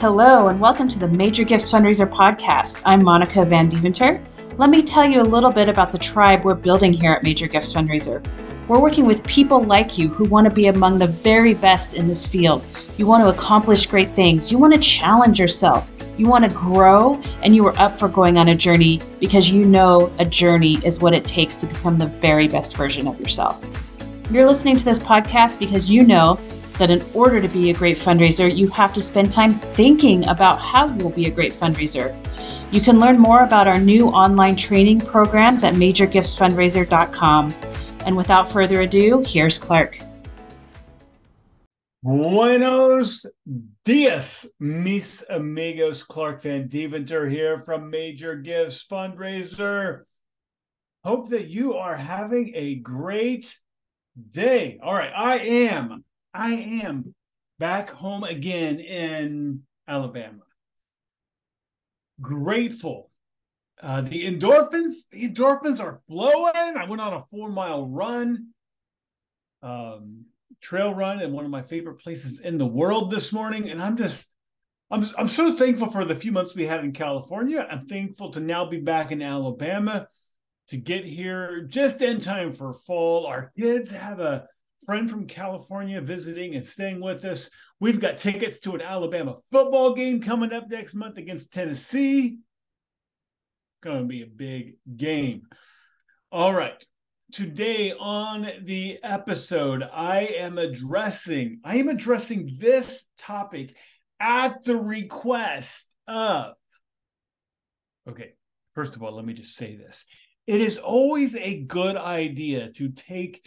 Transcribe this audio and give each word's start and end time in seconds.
Hello, 0.00 0.46
and 0.46 0.60
welcome 0.60 0.86
to 0.86 0.98
the 1.00 1.08
Major 1.08 1.42
Gifts 1.42 1.72
Fundraiser 1.72 2.08
podcast. 2.08 2.82
I'm 2.86 3.02
Monica 3.02 3.44
Van 3.44 3.68
Deventer. 3.68 4.24
Let 4.56 4.70
me 4.70 4.80
tell 4.80 5.04
you 5.04 5.20
a 5.20 5.24
little 5.24 5.50
bit 5.50 5.68
about 5.68 5.90
the 5.90 5.98
tribe 5.98 6.44
we're 6.44 6.54
building 6.54 6.92
here 6.92 7.14
at 7.14 7.24
Major 7.24 7.48
Gifts 7.48 7.72
Fundraiser. 7.72 8.24
We're 8.68 8.78
working 8.78 9.06
with 9.06 9.24
people 9.24 9.60
like 9.60 9.98
you 9.98 10.06
who 10.06 10.22
want 10.28 10.44
to 10.44 10.52
be 10.52 10.68
among 10.68 11.00
the 11.00 11.08
very 11.08 11.52
best 11.52 11.94
in 11.94 12.06
this 12.06 12.28
field. 12.28 12.62
You 12.96 13.08
want 13.08 13.24
to 13.24 13.30
accomplish 13.30 13.86
great 13.86 14.10
things, 14.10 14.52
you 14.52 14.58
want 14.58 14.72
to 14.72 14.78
challenge 14.78 15.40
yourself, 15.40 15.90
you 16.16 16.28
want 16.28 16.48
to 16.48 16.56
grow, 16.56 17.20
and 17.42 17.56
you 17.56 17.66
are 17.66 17.76
up 17.76 17.92
for 17.92 18.06
going 18.06 18.38
on 18.38 18.50
a 18.50 18.54
journey 18.54 19.00
because 19.18 19.50
you 19.50 19.64
know 19.64 20.12
a 20.20 20.24
journey 20.24 20.78
is 20.84 21.00
what 21.00 21.12
it 21.12 21.24
takes 21.24 21.56
to 21.56 21.66
become 21.66 21.98
the 21.98 22.06
very 22.06 22.46
best 22.46 22.76
version 22.76 23.08
of 23.08 23.18
yourself. 23.18 23.66
You're 24.30 24.46
listening 24.46 24.76
to 24.76 24.84
this 24.84 25.00
podcast 25.00 25.58
because 25.58 25.90
you 25.90 26.04
know 26.06 26.38
that 26.78 26.90
in 26.90 27.02
order 27.14 27.40
to 27.40 27.48
be 27.48 27.70
a 27.70 27.74
great 27.74 27.98
fundraiser, 27.98 28.54
you 28.54 28.68
have 28.68 28.94
to 28.94 29.02
spend 29.02 29.30
time 29.30 29.50
thinking 29.52 30.26
about 30.28 30.60
how 30.60 30.86
you'll 30.94 31.10
be 31.10 31.26
a 31.26 31.30
great 31.30 31.52
fundraiser. 31.52 32.14
You 32.72 32.80
can 32.80 32.98
learn 32.98 33.18
more 33.18 33.44
about 33.44 33.66
our 33.66 33.78
new 33.78 34.08
online 34.08 34.56
training 34.56 35.00
programs 35.00 35.64
at 35.64 35.74
majorgiftsfundraiser.com. 35.74 37.54
And 38.06 38.16
without 38.16 38.50
further 38.52 38.82
ado, 38.82 39.22
here's 39.26 39.58
Clark. 39.58 39.98
Buenos 42.02 43.26
dias, 43.84 44.46
mis 44.60 45.24
amigos. 45.28 46.04
Clark 46.04 46.42
Van 46.42 46.68
Deventer 46.68 47.28
here 47.28 47.60
from 47.60 47.90
Major 47.90 48.36
Gifts 48.36 48.84
Fundraiser. 48.88 50.02
Hope 51.04 51.30
that 51.30 51.48
you 51.48 51.74
are 51.74 51.96
having 51.96 52.52
a 52.54 52.76
great 52.76 53.58
day. 54.30 54.78
All 54.82 54.94
right, 54.94 55.12
I 55.14 55.38
am 55.38 56.04
I 56.38 56.52
am 56.84 57.16
back 57.58 57.90
home 57.90 58.22
again 58.22 58.78
in 58.78 59.62
Alabama. 59.88 60.44
Grateful. 62.20 63.10
Uh, 63.82 64.02
the 64.02 64.24
endorphins, 64.24 65.08
the 65.10 65.28
endorphins 65.28 65.80
are 65.80 66.00
flowing. 66.06 66.76
I 66.76 66.84
went 66.88 67.02
on 67.02 67.14
a 67.14 67.24
four 67.32 67.50
mile 67.50 67.88
run, 67.88 68.50
um, 69.64 70.26
trail 70.62 70.94
run 70.94 71.20
in 71.20 71.32
one 71.32 71.44
of 71.44 71.50
my 71.50 71.62
favorite 71.62 71.98
places 71.98 72.38
in 72.38 72.56
the 72.56 72.66
world 72.66 73.10
this 73.10 73.32
morning, 73.32 73.70
and 73.70 73.82
I'm 73.82 73.96
just, 73.96 74.32
I'm, 74.92 75.04
I'm 75.18 75.28
so 75.28 75.56
thankful 75.56 75.90
for 75.90 76.04
the 76.04 76.14
few 76.14 76.30
months 76.30 76.54
we 76.54 76.66
had 76.66 76.84
in 76.84 76.92
California. 76.92 77.66
I'm 77.68 77.88
thankful 77.88 78.30
to 78.30 78.40
now 78.40 78.64
be 78.64 78.78
back 78.78 79.10
in 79.10 79.22
Alabama 79.22 80.06
to 80.68 80.76
get 80.76 81.04
here 81.04 81.62
just 81.62 82.00
in 82.00 82.20
time 82.20 82.52
for 82.52 82.74
fall. 82.74 83.26
Our 83.26 83.52
kids 83.58 83.90
have 83.90 84.20
a 84.20 84.46
friend 84.88 85.10
from 85.10 85.26
California 85.26 86.00
visiting 86.00 86.54
and 86.54 86.64
staying 86.64 86.98
with 86.98 87.22
us. 87.26 87.50
We've 87.78 88.00
got 88.00 88.16
tickets 88.16 88.58
to 88.60 88.74
an 88.74 88.80
Alabama 88.80 89.36
football 89.52 89.92
game 89.92 90.22
coming 90.22 90.50
up 90.50 90.70
next 90.70 90.94
month 90.94 91.18
against 91.18 91.52
Tennessee. 91.52 92.38
Going 93.82 94.00
to 94.00 94.06
be 94.06 94.22
a 94.22 94.26
big 94.26 94.76
game. 94.96 95.42
All 96.32 96.54
right. 96.54 96.82
Today 97.32 97.92
on 97.92 98.48
the 98.64 98.98
episode, 99.02 99.82
I 99.82 100.20
am 100.38 100.56
addressing 100.56 101.60
I 101.62 101.76
am 101.76 101.88
addressing 101.88 102.56
this 102.58 103.10
topic 103.18 103.76
at 104.18 104.64
the 104.64 104.78
request 104.78 105.94
of 106.06 106.54
Okay, 108.08 108.32
first 108.74 108.96
of 108.96 109.02
all, 109.02 109.14
let 109.14 109.26
me 109.26 109.34
just 109.34 109.54
say 109.54 109.76
this. 109.76 110.06
It 110.46 110.62
is 110.62 110.78
always 110.78 111.36
a 111.36 111.60
good 111.60 111.96
idea 111.96 112.72
to 112.76 112.88
take 112.88 113.46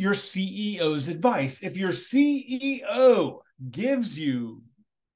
your 0.00 0.14
CEO's 0.14 1.08
advice. 1.08 1.62
If 1.62 1.76
your 1.76 1.90
CEO 1.90 3.40
gives 3.70 4.18
you 4.18 4.62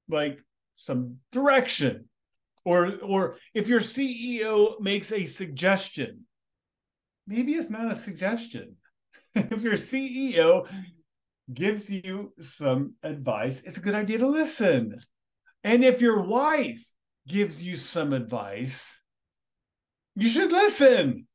like 0.07 0.37
some 0.75 1.17
direction, 1.31 2.05
or 2.63 2.99
or 3.01 3.37
if 3.55 3.67
your 3.67 3.79
CEO 3.79 4.79
makes 4.79 5.11
a 5.11 5.25
suggestion, 5.25 6.27
maybe 7.25 7.53
it's 7.53 7.71
not 7.71 7.91
a 7.91 7.95
suggestion. 7.95 8.75
if 9.35 9.63
your 9.63 9.73
CEO 9.73 10.67
gives 11.51 11.89
you 11.89 12.31
some 12.39 12.93
advice, 13.01 13.63
it's 13.63 13.77
a 13.77 13.85
good 13.85 13.95
idea 13.95 14.19
to 14.19 14.27
listen. 14.27 14.99
And 15.63 15.83
if 15.83 15.99
your 15.99 16.21
wife 16.21 16.85
gives 17.27 17.63
you 17.63 17.75
some 17.75 18.13
advice, 18.13 19.01
you 20.15 20.29
should 20.29 20.51
listen. 20.51 21.25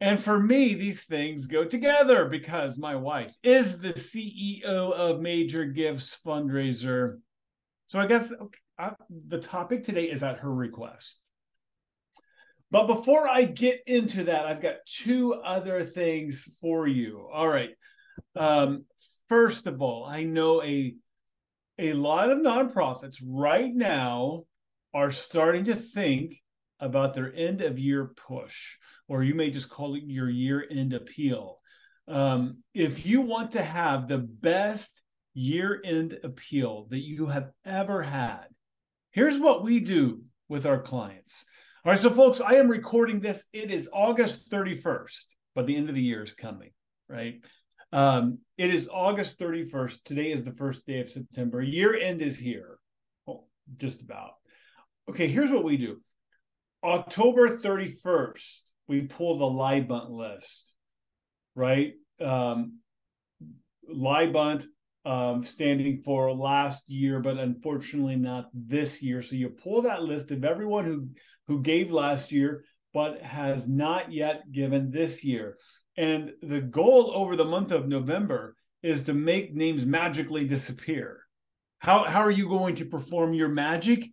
And 0.00 0.20
for 0.22 0.38
me, 0.38 0.74
these 0.74 1.04
things 1.04 1.46
go 1.46 1.64
together 1.64 2.26
because 2.26 2.78
my 2.78 2.96
wife 2.96 3.34
is 3.42 3.78
the 3.78 3.94
CEO 3.94 4.62
of 4.64 5.20
Major 5.20 5.64
Gifts 5.64 6.18
Fundraiser. 6.24 7.18
So 7.86 7.98
I 7.98 8.06
guess 8.06 8.32
okay, 8.32 8.58
I, 8.78 8.92
the 9.28 9.38
topic 9.38 9.84
today 9.84 10.04
is 10.04 10.22
at 10.22 10.40
her 10.40 10.52
request. 10.52 11.20
But 12.70 12.88
before 12.88 13.26
I 13.26 13.44
get 13.44 13.80
into 13.86 14.24
that, 14.24 14.44
I've 14.44 14.60
got 14.60 14.84
two 14.86 15.34
other 15.34 15.82
things 15.82 16.48
for 16.60 16.86
you. 16.86 17.26
All 17.32 17.48
right. 17.48 17.70
Um, 18.34 18.84
first 19.28 19.66
of 19.66 19.80
all, 19.80 20.04
I 20.04 20.24
know 20.24 20.62
a 20.62 20.94
a 21.78 21.92
lot 21.94 22.30
of 22.30 22.38
nonprofits 22.38 23.16
right 23.24 23.74
now 23.74 24.44
are 24.92 25.10
starting 25.10 25.64
to 25.66 25.74
think 25.74 26.40
about 26.80 27.14
their 27.14 27.32
end 27.34 27.62
of 27.62 27.78
year 27.78 28.12
push 28.28 28.76
or 29.08 29.22
you 29.22 29.34
may 29.34 29.50
just 29.50 29.70
call 29.70 29.94
it 29.94 30.02
your 30.04 30.28
year 30.28 30.64
end 30.70 30.92
appeal. 30.92 31.60
Um, 32.08 32.62
if 32.74 33.06
you 33.06 33.20
want 33.20 33.52
to 33.52 33.62
have 33.62 34.06
the 34.06 34.18
best 34.18 35.02
year 35.34 35.80
end 35.84 36.18
appeal 36.22 36.86
that 36.90 37.00
you 37.00 37.26
have 37.26 37.50
ever 37.64 38.02
had, 38.02 38.46
here's 39.10 39.38
what 39.38 39.62
we 39.62 39.80
do 39.80 40.22
with 40.48 40.66
our 40.66 40.80
clients. 40.80 41.44
All 41.84 41.92
right, 41.92 42.00
so 42.00 42.10
folks, 42.10 42.40
I 42.40 42.54
am 42.54 42.68
recording 42.68 43.20
this. 43.20 43.44
It 43.52 43.70
is 43.70 43.88
August 43.92 44.50
31st, 44.50 45.24
but 45.54 45.66
the 45.66 45.76
end 45.76 45.88
of 45.88 45.94
the 45.94 46.02
year 46.02 46.22
is 46.22 46.34
coming, 46.34 46.70
right? 47.08 47.40
Um, 47.92 48.38
it 48.58 48.74
is 48.74 48.88
August 48.92 49.38
31st. 49.38 50.02
Today 50.04 50.32
is 50.32 50.44
the 50.44 50.52
first 50.52 50.86
day 50.86 51.00
of 51.00 51.08
September. 51.08 51.62
Year 51.62 51.94
end 51.94 52.22
is 52.22 52.38
here, 52.38 52.78
oh, 53.28 53.44
just 53.76 54.00
about. 54.00 54.32
Okay, 55.08 55.28
here's 55.28 55.52
what 55.52 55.64
we 55.64 55.76
do 55.76 56.00
October 56.82 57.56
31st, 57.56 58.60
we 58.88 59.02
pull 59.02 59.38
the 59.38 59.44
LYBUNT 59.44 60.10
list, 60.10 60.72
right? 61.54 61.92
Um, 62.20 62.80
LYBUNT 63.88 64.64
um, 65.04 65.44
standing 65.44 66.02
for 66.04 66.32
last 66.32 66.88
year, 66.88 67.20
but 67.20 67.38
unfortunately 67.38 68.16
not 68.16 68.46
this 68.52 69.02
year. 69.02 69.22
So 69.22 69.36
you 69.36 69.50
pull 69.50 69.82
that 69.82 70.02
list 70.02 70.30
of 70.30 70.44
everyone 70.44 70.84
who 70.84 71.08
who 71.48 71.62
gave 71.62 71.92
last 71.92 72.32
year, 72.32 72.64
but 72.92 73.22
has 73.22 73.68
not 73.68 74.12
yet 74.12 74.50
given 74.50 74.90
this 74.90 75.22
year. 75.22 75.56
And 75.96 76.32
the 76.42 76.60
goal 76.60 77.12
over 77.14 77.36
the 77.36 77.44
month 77.44 77.70
of 77.70 77.88
November 77.88 78.56
is 78.82 79.04
to 79.04 79.14
make 79.14 79.54
names 79.54 79.86
magically 79.86 80.44
disappear. 80.44 81.20
How, 81.78 82.04
how 82.04 82.20
are 82.20 82.30
you 82.30 82.48
going 82.48 82.74
to 82.76 82.84
perform 82.84 83.32
your 83.32 83.48
magic? 83.48 84.06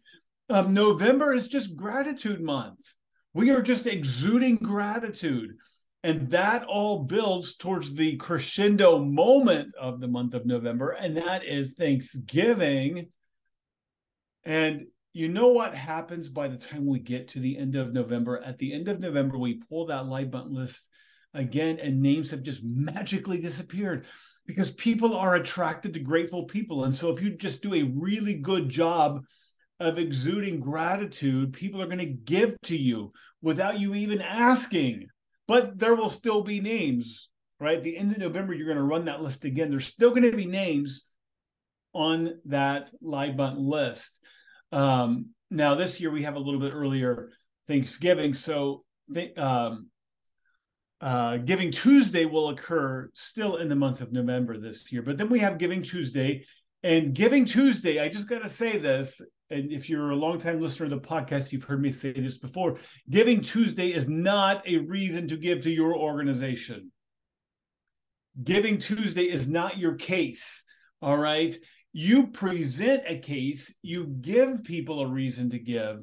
Um, 0.49 0.73
November 0.73 1.33
is 1.33 1.47
just 1.47 1.75
gratitude 1.75 2.41
month. 2.41 2.79
We 3.33 3.49
are 3.49 3.61
just 3.61 3.87
exuding 3.87 4.57
gratitude. 4.57 5.57
And 6.03 6.29
that 6.31 6.65
all 6.65 7.03
builds 7.03 7.55
towards 7.55 7.95
the 7.95 8.17
crescendo 8.17 8.99
moment 8.99 9.73
of 9.79 10.01
the 10.01 10.07
month 10.07 10.33
of 10.33 10.45
November, 10.45 10.89
and 10.89 11.15
that 11.15 11.45
is 11.45 11.73
Thanksgiving. 11.73 13.07
And 14.43 14.87
you 15.13 15.29
know 15.29 15.47
what 15.47 15.73
happens 15.73 16.27
by 16.27 16.49
the 16.49 16.57
time 16.57 16.85
we 16.85 16.99
get 16.99 17.29
to 17.29 17.39
the 17.39 17.57
end 17.57 17.75
of 17.75 17.93
November? 17.93 18.41
At 18.43 18.57
the 18.57 18.73
end 18.73 18.89
of 18.89 18.99
November, 18.99 19.37
we 19.37 19.61
pull 19.69 19.85
that 19.85 20.05
LYBUNT 20.05 20.51
list 20.51 20.89
again, 21.33 21.79
and 21.79 22.01
names 22.01 22.31
have 22.31 22.41
just 22.41 22.63
magically 22.65 23.39
disappeared 23.39 24.05
because 24.45 24.71
people 24.71 25.15
are 25.15 25.35
attracted 25.35 25.93
to 25.93 25.99
grateful 26.01 26.43
people. 26.43 26.83
And 26.83 26.93
so, 26.93 27.11
if 27.11 27.21
you 27.21 27.29
just 27.29 27.61
do 27.61 27.75
a 27.75 27.91
really 27.95 28.33
good 28.33 28.67
job 28.67 29.23
of 29.83 29.99
exuding 29.99 30.59
gratitude, 30.59 31.53
people 31.53 31.81
are 31.81 31.87
going 31.87 31.99
to 31.99 32.05
give 32.05 32.55
to 32.63 32.77
you 32.77 33.11
without 33.41 33.79
you 33.79 33.93
even 33.93 34.21
asking. 34.21 35.07
But 35.47 35.77
there 35.77 35.95
will 35.95 36.09
still 36.09 36.41
be 36.41 36.61
names, 36.61 37.29
right? 37.59 37.77
At 37.77 37.83
the 37.83 37.97
end 37.97 38.13
of 38.13 38.17
November, 38.17 38.53
you're 38.53 38.65
going 38.67 38.77
to 38.77 38.83
run 38.83 39.05
that 39.05 39.21
list 39.21 39.45
again. 39.45 39.69
There's 39.69 39.85
still 39.85 40.11
going 40.11 40.23
to 40.23 40.35
be 40.35 40.45
names 40.45 41.05
on 41.93 42.39
that 42.45 42.91
LYBUNT 43.03 43.59
list. 43.59 44.19
Um, 44.71 45.27
now, 45.51 45.75
this 45.75 45.99
year 45.99 46.09
we 46.11 46.23
have 46.23 46.35
a 46.35 46.39
little 46.39 46.59
bit 46.59 46.73
earlier 46.73 47.31
Thanksgiving. 47.67 48.33
So, 48.33 48.83
th- 49.13 49.37
um, 49.37 49.89
uh, 51.01 51.37
Giving 51.37 51.71
Tuesday 51.71 52.25
will 52.25 52.49
occur 52.49 53.09
still 53.13 53.57
in 53.57 53.67
the 53.67 53.75
month 53.75 53.99
of 53.99 54.13
November 54.13 54.57
this 54.57 54.91
year. 54.91 55.01
But 55.01 55.17
then 55.17 55.29
we 55.29 55.39
have 55.39 55.57
Giving 55.57 55.83
Tuesday. 55.83 56.45
And 56.81 57.13
Giving 57.13 57.43
Tuesday, 57.43 57.99
I 57.99 58.07
just 58.07 58.29
got 58.29 58.43
to 58.43 58.49
say 58.49 58.77
this 58.77 59.21
and 59.49 59.71
if 59.71 59.89
you're 59.89 60.11
a 60.11 60.15
longtime 60.15 60.61
listener 60.61 60.85
of 60.85 60.91
the 60.91 61.07
podcast, 61.07 61.51
you've 61.51 61.63
heard 61.63 61.81
me 61.81 61.91
say 61.91 62.13
this 62.13 62.37
before 62.37 62.79
Giving 63.09 63.41
Tuesday 63.41 63.93
is 63.93 64.07
not 64.07 64.67
a 64.67 64.77
reason 64.77 65.27
to 65.27 65.37
give 65.37 65.63
to 65.63 65.71
your 65.71 65.95
organization. 65.95 66.91
Giving 68.43 68.77
Tuesday 68.77 69.29
is 69.29 69.47
not 69.47 69.77
your 69.77 69.95
case. 69.95 70.63
All 71.01 71.17
right. 71.17 71.53
you 71.91 72.27
present 72.27 73.03
a 73.05 73.19
case, 73.19 73.73
you 73.83 74.07
give 74.07 74.63
people 74.63 75.01
a 75.01 75.07
reason 75.07 75.51
to 75.51 75.59
give, 75.59 75.99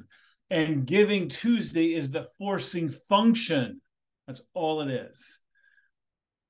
and 0.49 0.85
Giving 0.85 1.27
Tuesday 1.27 1.93
is 1.93 2.11
the 2.11 2.27
forcing 2.37 2.89
function. 3.09 3.81
That's 4.27 4.41
all 4.53 4.81
it 4.81 4.89
is. 4.89 5.39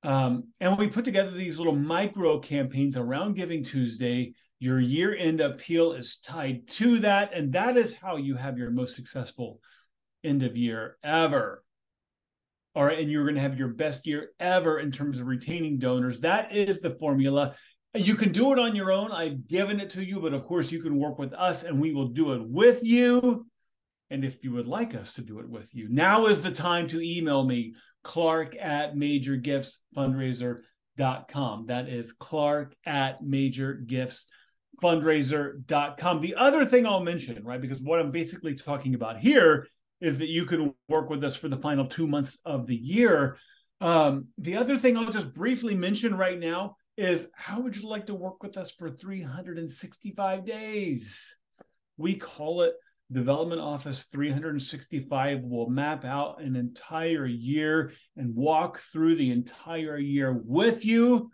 Um, 0.04 0.48
and 0.60 0.78
we 0.78 0.88
put 0.88 1.04
together 1.04 1.30
these 1.30 1.58
little 1.58 1.74
micro 1.74 2.38
campaigns 2.38 2.96
around 2.96 3.34
Giving 3.34 3.64
Tuesday. 3.64 4.34
Your 4.62 4.78
year 4.78 5.12
end 5.12 5.40
appeal 5.40 5.94
is 5.94 6.18
tied 6.18 6.68
to 6.68 7.00
that. 7.00 7.34
And 7.34 7.52
that 7.54 7.76
is 7.76 7.98
how 7.98 8.14
you 8.14 8.36
have 8.36 8.56
your 8.56 8.70
most 8.70 8.94
successful 8.94 9.58
end 10.22 10.44
of 10.44 10.56
year 10.56 10.98
ever. 11.02 11.64
All 12.76 12.84
right. 12.84 13.00
And 13.00 13.10
you're 13.10 13.24
going 13.24 13.34
to 13.34 13.40
have 13.40 13.58
your 13.58 13.70
best 13.70 14.06
year 14.06 14.30
ever 14.38 14.78
in 14.78 14.92
terms 14.92 15.18
of 15.18 15.26
retaining 15.26 15.80
donors. 15.80 16.20
That 16.20 16.54
is 16.54 16.80
the 16.80 16.90
formula. 16.90 17.56
You 17.92 18.14
can 18.14 18.30
do 18.30 18.52
it 18.52 18.60
on 18.60 18.76
your 18.76 18.92
own. 18.92 19.10
I've 19.10 19.48
given 19.48 19.80
it 19.80 19.90
to 19.90 20.04
you, 20.04 20.20
but 20.20 20.32
of 20.32 20.44
course, 20.44 20.70
you 20.70 20.80
can 20.80 20.96
work 20.96 21.18
with 21.18 21.34
us 21.34 21.64
and 21.64 21.80
we 21.80 21.92
will 21.92 22.10
do 22.10 22.34
it 22.34 22.48
with 22.48 22.84
you. 22.84 23.48
And 24.10 24.24
if 24.24 24.44
you 24.44 24.52
would 24.52 24.68
like 24.68 24.94
us 24.94 25.14
to 25.14 25.22
do 25.22 25.40
it 25.40 25.48
with 25.48 25.74
you, 25.74 25.88
now 25.90 26.26
is 26.26 26.40
the 26.40 26.52
time 26.52 26.86
to 26.86 27.00
email 27.00 27.44
me, 27.44 27.74
clark 28.04 28.54
at 28.60 28.94
majorgiftsfundraiser.com. 28.94 31.66
That 31.66 31.88
is 31.88 32.12
clark 32.12 32.76
at 32.86 33.24
majorgiftsfundraiser.com. 33.24 34.28
The 36.20 36.34
other 36.34 36.64
thing 36.64 36.86
I'll 36.86 37.04
mention, 37.04 37.42
right, 37.44 37.60
because 37.60 37.80
what 37.80 38.00
I'm 38.00 38.10
basically 38.10 38.54
talking 38.54 38.94
about 38.94 39.18
here 39.18 39.66
is 40.00 40.18
that 40.18 40.28
you 40.28 40.44
can 40.44 40.74
work 40.88 41.08
with 41.08 41.22
us 41.22 41.36
for 41.36 41.48
the 41.48 41.56
final 41.56 41.86
two 41.86 42.08
months 42.08 42.38
of 42.44 42.66
the 42.66 42.74
year. 42.74 43.36
Um, 43.80 44.28
the 44.38 44.56
other 44.56 44.76
thing 44.76 44.96
I'll 44.96 45.12
just 45.12 45.34
briefly 45.34 45.74
mention 45.74 46.16
right 46.16 46.38
now 46.38 46.76
is 46.96 47.28
how 47.34 47.60
would 47.60 47.76
you 47.76 47.88
like 47.88 48.06
to 48.06 48.14
work 48.14 48.42
with 48.42 48.56
us 48.56 48.72
for 48.72 48.90
365 48.90 50.44
days? 50.44 51.36
We 51.96 52.16
call 52.16 52.62
it 52.62 52.74
Development 53.12 53.60
Office 53.60 54.04
365 54.04 55.40
We'll 55.42 55.68
map 55.68 56.04
out 56.04 56.42
an 56.42 56.56
entire 56.56 57.26
year 57.26 57.92
and 58.16 58.34
walk 58.34 58.80
through 58.80 59.16
the 59.16 59.30
entire 59.30 59.98
year 59.98 60.32
with 60.44 60.84
you. 60.84 61.30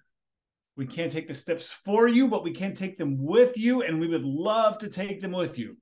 We 0.78 0.86
can't 0.86 1.10
take 1.10 1.26
the 1.26 1.34
steps 1.34 1.72
for 1.84 2.06
you, 2.06 2.28
but 2.28 2.44
we 2.44 2.52
can 2.52 2.72
take 2.72 2.98
them 2.98 3.18
with 3.18 3.58
you, 3.58 3.82
and 3.82 3.98
we 3.98 4.06
would 4.06 4.24
love 4.24 4.78
to 4.78 4.88
take 4.88 5.20
them 5.20 5.32
with 5.32 5.58
you. 5.58 5.76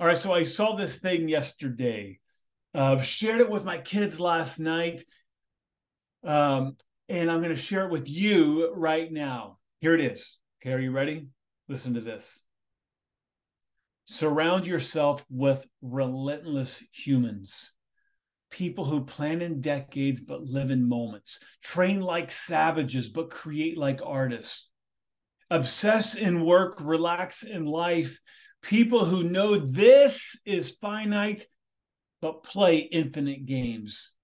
All 0.00 0.06
right, 0.06 0.16
so 0.16 0.32
I 0.32 0.42
saw 0.42 0.74
this 0.74 0.96
thing 0.96 1.28
yesterday, 1.28 2.18
uh, 2.74 2.98
shared 3.02 3.42
it 3.42 3.50
with 3.50 3.62
my 3.62 3.76
kids 3.76 4.18
last 4.18 4.58
night, 4.58 5.04
um, 6.24 6.78
and 7.10 7.30
I'm 7.30 7.42
going 7.42 7.54
to 7.54 7.60
share 7.60 7.84
it 7.84 7.92
with 7.92 8.08
you 8.08 8.72
right 8.74 9.12
now. 9.12 9.58
Here 9.80 9.92
it 9.92 10.00
is. 10.00 10.38
Okay, 10.62 10.72
are 10.72 10.80
you 10.80 10.90
ready? 10.90 11.28
Listen 11.68 11.92
to 11.92 12.00
this. 12.00 12.42
Surround 14.06 14.66
yourself 14.66 15.26
with 15.28 15.66
relentless 15.82 16.82
humans, 16.90 17.75
people 18.56 18.86
who 18.86 19.04
plan 19.04 19.42
in 19.42 19.60
decades 19.60 20.22
but 20.22 20.42
live 20.42 20.70
in 20.70 20.88
moments, 20.88 21.40
train 21.62 22.00
like 22.00 22.30
savages 22.30 23.10
but 23.10 23.28
create 23.28 23.76
like 23.76 24.00
artists, 24.02 24.70
obsess 25.50 26.14
in 26.14 26.42
work, 26.42 26.78
relax 26.80 27.42
in 27.42 27.66
life, 27.66 28.18
people 28.62 29.04
who 29.04 29.22
know 29.22 29.56
this 29.56 30.40
is 30.46 30.70
finite 30.80 31.44
but 32.22 32.44
play 32.44 32.78
infinite 32.78 33.44
games. 33.44 34.14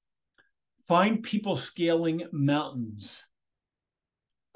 Find 0.88 1.22
people 1.22 1.54
scaling 1.54 2.26
mountains, 2.32 3.26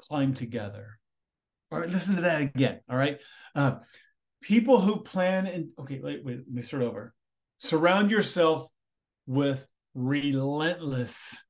climb 0.01 0.33
together. 0.33 0.97
All 1.71 1.79
right, 1.79 1.89
listen 1.89 2.15
to 2.15 2.21
that 2.23 2.41
again. 2.41 2.79
All 2.89 2.97
right. 2.97 3.19
Uh, 3.53 3.75
people 4.41 4.81
who 4.81 5.01
plan 5.01 5.45
and 5.45 5.67
okay, 5.77 5.99
wait, 6.01 6.25
wait, 6.25 6.37
let 6.37 6.49
me 6.51 6.63
start 6.63 6.81
over. 6.81 7.13
Surround 7.59 8.09
yourself 8.09 8.67
with 9.27 9.67
relentless 9.93 11.45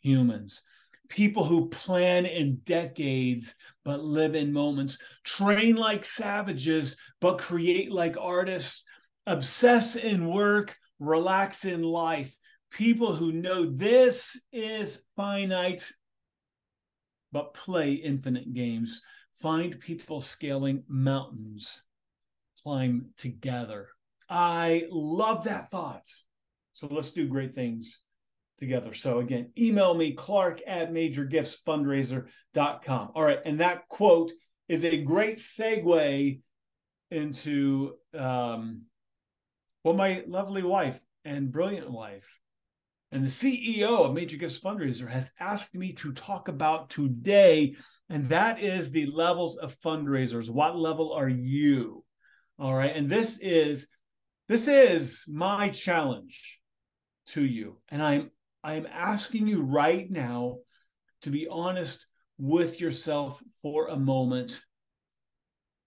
humans, 0.00 0.62
people 1.08 1.44
who 1.44 1.68
plan 1.68 2.26
in 2.26 2.60
decades 2.64 3.54
but 3.84 4.04
live 4.04 4.34
in 4.34 4.52
moments, 4.52 4.98
train 5.24 5.76
like 5.76 6.04
savages 6.04 6.96
but 7.20 7.38
create 7.38 7.90
like 7.90 8.16
artists, 8.20 8.84
obsess 9.26 9.96
in 9.96 10.28
work, 10.28 10.76
relax 11.00 11.64
in 11.64 11.82
life, 11.82 12.36
people 12.70 13.14
who 13.14 13.32
know 13.32 13.66
this 13.66 14.40
is 14.52 15.02
finite 15.16 15.90
but 17.32 17.54
play 17.54 17.94
infinite 17.94 18.52
games. 18.52 19.00
Find 19.40 19.80
people 19.80 20.20
scaling 20.20 20.84
mountains 20.86 21.82
climb 22.62 23.06
together. 23.16 23.88
I 24.28 24.84
love 24.90 25.44
that 25.44 25.70
thought. 25.70 26.06
So 26.72 26.88
let's 26.90 27.10
do 27.10 27.28
great 27.28 27.54
things 27.54 28.00
together. 28.58 28.94
So 28.94 29.18
again, 29.18 29.50
email 29.58 29.94
me, 29.94 30.12
clark 30.12 30.60
at 30.66 30.90
majorgiftsfundraiser.com. 30.92 33.10
All 33.14 33.22
right. 33.22 33.40
And 33.44 33.60
that 33.60 33.86
quote 33.88 34.32
is 34.68 34.84
a 34.84 35.02
great 35.02 35.36
segue 35.36 36.40
into 37.10 37.94
um, 38.16 38.82
what 39.82 39.96
my 39.96 40.24
lovely 40.26 40.62
wife 40.62 40.98
and 41.24 41.52
brilliant 41.52 41.90
wife 41.90 42.26
and 43.12 43.22
the 43.22 43.28
CEO 43.28 44.06
of 44.06 44.14
Major 44.14 44.38
Gifts 44.38 44.58
Fundraiser 44.58 45.08
has 45.08 45.32
asked 45.38 45.74
me 45.74 45.92
to 45.94 46.12
talk 46.12 46.48
about 46.48 46.88
today. 46.88 47.76
And 48.08 48.30
that 48.30 48.60
is 48.60 48.90
the 48.90 49.06
levels 49.06 49.58
of 49.58 49.78
fundraisers. 49.80 50.48
What 50.48 50.78
level 50.78 51.12
are 51.12 51.28
you? 51.28 52.04
All 52.58 52.74
right. 52.74 52.96
And 52.96 53.10
this 53.10 53.38
is 53.38 53.86
this 54.48 54.66
is 54.66 55.24
my 55.28 55.68
challenge 55.68 56.58
to 57.32 57.44
you. 57.44 57.78
And 57.90 58.02
I'm 58.02 58.30
I'm 58.64 58.86
asking 58.90 59.48
you 59.48 59.62
right 59.62 60.10
now 60.10 60.58
to 61.22 61.30
be 61.30 61.48
honest 61.48 62.06
with 62.38 62.80
yourself 62.80 63.42
for 63.60 63.88
a 63.88 63.96
moment. 63.96 64.60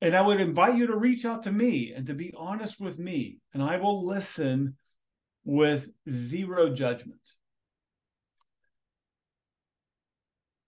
And 0.02 0.16
I 0.16 0.22
would 0.22 0.42
invite 0.42 0.76
you 0.76 0.88
to 0.88 0.98
reach 0.98 1.26
out 1.26 1.44
to 1.44 1.52
me 1.52 1.94
and 1.96 2.08
to 2.08 2.14
be 2.14 2.34
honest 2.36 2.80
with 2.80 3.00
me, 3.00 3.40
and 3.54 3.64
I 3.64 3.78
will 3.78 4.06
listen 4.06 4.76
with 5.46 5.90
zero 6.10 6.70
judgment. 6.70 7.22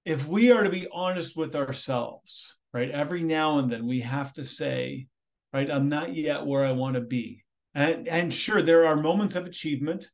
If 0.06 0.26
we 0.28 0.52
are 0.52 0.64
to 0.64 0.70
be 0.70 0.88
honest 0.92 1.36
with 1.36 1.56
ourselves, 1.56 2.58
right, 2.74 2.90
every 2.90 3.24
now 3.24 3.60
and 3.60 3.70
then 3.70 3.86
we 3.86 4.02
have 4.02 4.32
to 4.34 4.46
say, 4.46 5.08
right? 5.52 5.70
I'm 5.70 5.90
not 5.90 6.16
yet 6.16 6.46
where 6.46 6.66
I 6.66 6.72
want 6.72 6.96
to 6.96 7.02
be. 7.02 7.44
And, 7.76 8.08
and 8.08 8.34
sure, 8.34 8.62
there 8.62 8.86
are 8.86 8.96
moments 8.96 9.36
of 9.36 9.46
achievement, 9.46 10.10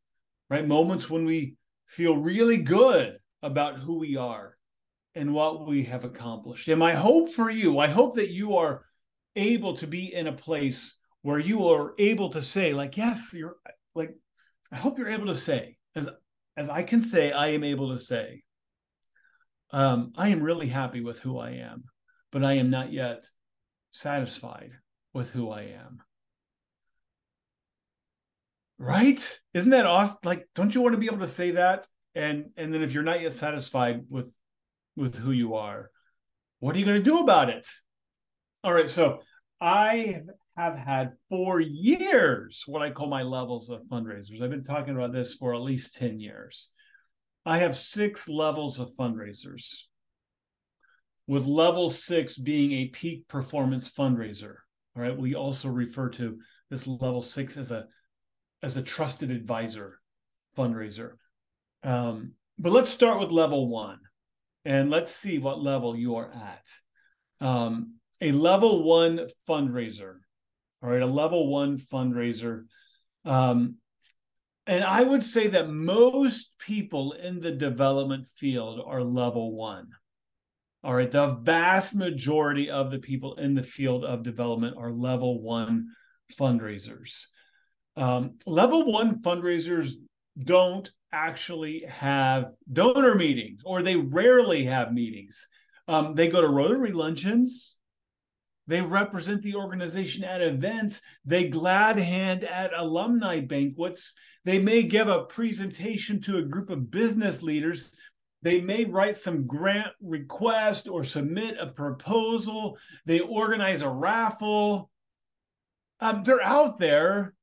right? 0.49 0.67
Moments 0.67 1.09
when 1.09 1.25
we 1.25 1.55
feel 1.87 2.17
really 2.17 2.57
good 2.57 3.17
about 3.41 3.77
who 3.77 3.99
we 3.99 4.17
are 4.17 4.57
and 5.15 5.33
what 5.33 5.67
we 5.67 5.83
have 5.83 6.05
accomplished. 6.05 6.67
And 6.67 6.79
my 6.79 6.93
hope 6.93 7.29
for 7.29 7.49
you, 7.49 7.77
I 7.77 7.87
hope 7.87 8.15
that 8.15 8.31
you 8.31 8.57
are 8.57 8.85
able 9.35 9.75
to 9.77 9.87
be 9.87 10.13
in 10.13 10.27
a 10.27 10.33
place 10.33 10.95
where 11.21 11.39
you 11.39 11.67
are 11.67 11.93
able 11.97 12.29
to 12.29 12.41
say, 12.41 12.73
like, 12.73 12.97
yes, 12.97 13.33
you're 13.33 13.57
like, 13.95 14.15
I 14.71 14.77
hope 14.77 14.97
you're 14.97 15.09
able 15.09 15.27
to 15.27 15.35
say, 15.35 15.77
as 15.95 16.09
as 16.55 16.69
I 16.69 16.83
can 16.83 17.01
say, 17.01 17.31
I 17.31 17.49
am 17.49 17.63
able 17.63 17.91
to 17.91 17.99
say, 17.99 18.43
um, 19.71 20.13
I 20.15 20.29
am 20.29 20.43
really 20.43 20.67
happy 20.67 21.01
with 21.01 21.19
who 21.19 21.39
I 21.39 21.51
am, 21.51 21.85
but 22.31 22.43
I 22.43 22.53
am 22.53 22.69
not 22.69 22.93
yet 22.93 23.23
satisfied 23.91 24.71
with 25.13 25.31
who 25.31 25.49
I 25.49 25.61
am. 25.63 26.01
Right? 28.83 29.39
Isn't 29.53 29.71
that 29.71 29.85
awesome? 29.85 30.17
Like, 30.25 30.49
don't 30.55 30.75
you 30.75 30.81
want 30.81 30.91
to 30.91 30.99
be 30.99 31.05
able 31.05 31.19
to 31.19 31.27
say 31.27 31.51
that? 31.51 31.87
And 32.15 32.49
and 32.57 32.73
then 32.73 32.83
if 32.83 32.93
you're 32.93 33.01
not 33.01 33.21
yet 33.21 33.31
satisfied 33.31 34.01
with 34.09 34.25
with 34.97 35.15
who 35.15 35.31
you 35.31 35.55
are, 35.55 35.89
what 36.59 36.75
are 36.75 36.79
you 36.79 36.85
going 36.85 36.97
to 36.97 37.03
do 37.03 37.19
about 37.19 37.49
it? 37.49 37.65
All 38.61 38.73
right, 38.73 38.89
so 38.89 39.19
I 39.61 40.23
have 40.57 40.77
had 40.77 41.13
for 41.29 41.61
years 41.61 42.63
what 42.67 42.81
I 42.81 42.91
call 42.91 43.07
my 43.07 43.23
levels 43.23 43.69
of 43.69 43.83
fundraisers. 43.89 44.41
I've 44.41 44.49
been 44.49 44.65
talking 44.65 44.95
about 44.95 45.13
this 45.13 45.33
for 45.33 45.55
at 45.55 45.61
least 45.61 45.95
10 45.95 46.19
years. 46.19 46.69
I 47.45 47.59
have 47.59 47.77
six 47.77 48.27
levels 48.27 48.79
of 48.79 48.91
fundraisers, 48.99 49.83
with 51.25 51.45
level 51.45 51.89
six 51.89 52.37
being 52.37 52.73
a 52.73 52.87
peak 52.89 53.29
performance 53.29 53.89
fundraiser. 53.89 54.55
All 54.97 55.03
right. 55.03 55.17
We 55.17 55.35
also 55.35 55.69
refer 55.69 56.09
to 56.09 56.37
this 56.69 56.85
level 56.85 57.21
six 57.21 57.55
as 57.55 57.71
a 57.71 57.85
as 58.63 58.77
a 58.77 58.81
trusted 58.81 59.29
advisor 59.29 59.99
fundraiser. 60.57 61.13
Um, 61.83 62.33
but 62.57 62.71
let's 62.71 62.89
start 62.89 63.19
with 63.19 63.29
level 63.29 63.67
one, 63.67 63.99
and 64.65 64.89
let's 64.89 65.13
see 65.13 65.37
what 65.37 65.61
level 65.61 65.95
you 65.95 66.15
are 66.15 66.31
at. 66.31 67.45
Um, 67.45 67.95
a 68.21 68.31
level 68.31 68.83
one 68.83 69.27
fundraiser. 69.47 70.15
All 70.81 70.89
right, 70.89 71.01
a 71.01 71.05
level 71.05 71.51
one 71.51 71.77
fundraiser. 71.77 72.65
Um, 73.25 73.75
and 74.65 74.83
I 74.83 75.03
would 75.03 75.23
say 75.23 75.47
that 75.47 75.69
most 75.69 76.57
people 76.57 77.13
in 77.13 77.41
the 77.41 77.51
development 77.51 78.27
field 78.27 78.81
are 78.85 79.03
level 79.03 79.55
one. 79.55 79.89
All 80.83 80.93
right. 80.93 81.09
The 81.09 81.37
vast 81.41 81.95
majority 81.95 82.69
of 82.69 82.91
the 82.91 82.99
people 82.99 83.35
in 83.35 83.55
the 83.55 83.63
field 83.63 84.03
of 84.03 84.23
development 84.23 84.75
are 84.77 84.91
level 84.91 85.41
one 85.41 85.87
fundraisers. 86.37 87.25
Um, 87.95 88.35
level 88.45 88.91
one 88.91 89.21
fundraisers 89.21 89.93
don't 90.41 90.89
actually 91.11 91.83
have 91.87 92.51
donor 92.71 93.15
meetings 93.15 93.61
or 93.65 93.81
they 93.81 93.95
rarely 93.95 94.65
have 94.65 94.93
meetings. 94.93 95.47
Um, 95.87 96.15
they 96.15 96.27
go 96.27 96.41
to 96.41 96.47
Rotary 96.47 96.91
luncheons. 96.91 97.77
They 98.65 98.81
represent 98.81 99.43
the 99.43 99.55
organization 99.55 100.23
at 100.23 100.41
events. 100.41 101.01
They 101.25 101.49
glad 101.49 101.99
hand 101.99 102.45
at 102.45 102.73
alumni 102.73 103.41
banquets. 103.41 104.15
They 104.45 104.57
may 104.57 104.83
give 104.83 105.07
a 105.07 105.25
presentation 105.25 106.21
to 106.21 106.37
a 106.37 106.43
group 106.43 106.69
of 106.69 106.89
business 106.89 107.43
leaders 107.43 107.93
they 108.43 108.59
may 108.59 108.83
write 108.83 109.15
some 109.15 109.47
grant 109.47 109.93
request 110.01 110.89
or 110.89 111.05
submit 111.05 111.55
a 111.57 111.67
proposal. 111.67 112.77
They 113.05 113.21
organize 113.21 113.81
a 113.81 113.89
raffle. 113.89 114.91
Um, 116.01 116.23
they're 116.23 116.43
out 116.43 116.77
there, 116.77 117.33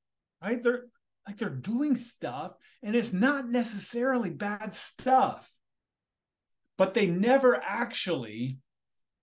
right? 0.43 0.63
They're 0.63 0.85
like 1.27 1.37
they're 1.37 1.51
doing 1.51 1.97
stuff, 1.97 2.53
and 2.83 2.97
it's 2.97 3.13
not 3.13 3.49
necessarily 3.49 4.31
bad 4.31 4.73
stuff, 4.73 5.51
but 6.79 6.95
they 6.95 7.07
never 7.07 7.57
actually, 7.57 8.53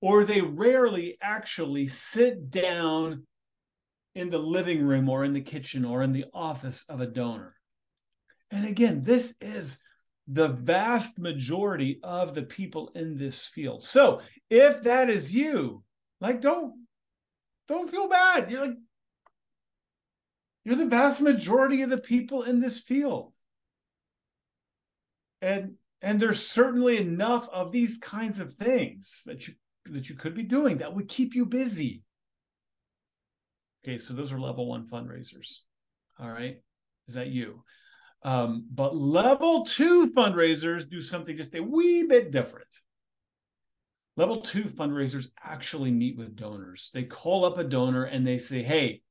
or 0.01 0.23
they 0.23 0.41
rarely 0.41 1.17
actually 1.21 1.87
sit 1.87 2.49
down 2.49 3.25
in 4.15 4.29
the 4.29 4.39
living 4.39 4.83
room 4.83 5.09
or 5.09 5.23
in 5.23 5.33
the 5.33 5.41
kitchen 5.41 5.85
or 5.85 6.01
in 6.01 6.11
the 6.11 6.25
office 6.33 6.85
of 6.89 7.01
a 7.01 7.07
donor. 7.07 7.55
And 8.51 8.65
again, 8.65 9.03
this 9.03 9.35
is 9.41 9.79
the 10.27 10.49
vast 10.49 11.19
majority 11.19 11.99
of 12.03 12.33
the 12.33 12.41
people 12.41 12.91
in 12.95 13.17
this 13.17 13.45
field. 13.45 13.83
So 13.83 14.21
if 14.49 14.83
that 14.83 15.09
is 15.09 15.33
you, 15.33 15.83
like 16.19 16.41
don't 16.41 16.85
don't 17.67 17.89
feel 17.89 18.07
bad. 18.07 18.49
You're 18.49 18.61
like 18.61 18.77
you're 20.67 20.75
the 20.75 20.85
vast 20.85 21.21
majority 21.21 21.81
of 21.81 21.89
the 21.89 21.97
people 21.97 22.43
in 22.43 22.59
this 22.59 22.81
field. 22.81 23.31
And 25.41 25.75
and 26.01 26.19
there's 26.19 26.45
certainly 26.45 26.97
enough 26.97 27.47
of 27.53 27.71
these 27.71 27.97
kinds 27.99 28.37
of 28.37 28.53
things 28.53 29.23
that 29.27 29.47
you 29.47 29.53
that 29.85 30.09
you 30.09 30.15
could 30.15 30.35
be 30.35 30.43
doing 30.43 30.79
that 30.79 30.93
would 30.93 31.07
keep 31.07 31.35
you 31.35 31.45
busy. 31.45 32.03
Okay, 33.81 33.97
so 33.97 34.13
those 34.13 34.33
are 34.33 34.39
level 34.41 34.67
1 34.67 34.89
fundraisers. 34.89 35.61
All 36.19 36.29
right? 36.29 36.57
Is 37.07 37.13
that 37.13 37.27
you? 37.27 37.63
Um, 38.23 38.67
but 38.69 38.93
level 38.93 39.63
two 39.63 40.11
fundraisers 40.11 40.89
do 40.89 40.99
something 40.99 41.37
just 41.37 41.55
a 41.55 41.63
wee 41.63 42.03
bit 42.03 42.31
different. 42.31 42.67
Level 44.17 44.41
two 44.41 44.65
fundraisers 44.65 45.27
actually 45.41 45.91
meet 45.91 46.17
with 46.17 46.35
donors. 46.35 46.91
They 46.93 47.03
call 47.03 47.45
up 47.45 47.57
a 47.57 47.63
donor 47.63 48.03
and 48.03 48.27
they 48.27 48.37
say, 48.37 48.63
hey, 48.63 49.03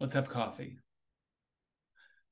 let's 0.00 0.14
have 0.14 0.28
coffee. 0.28 0.78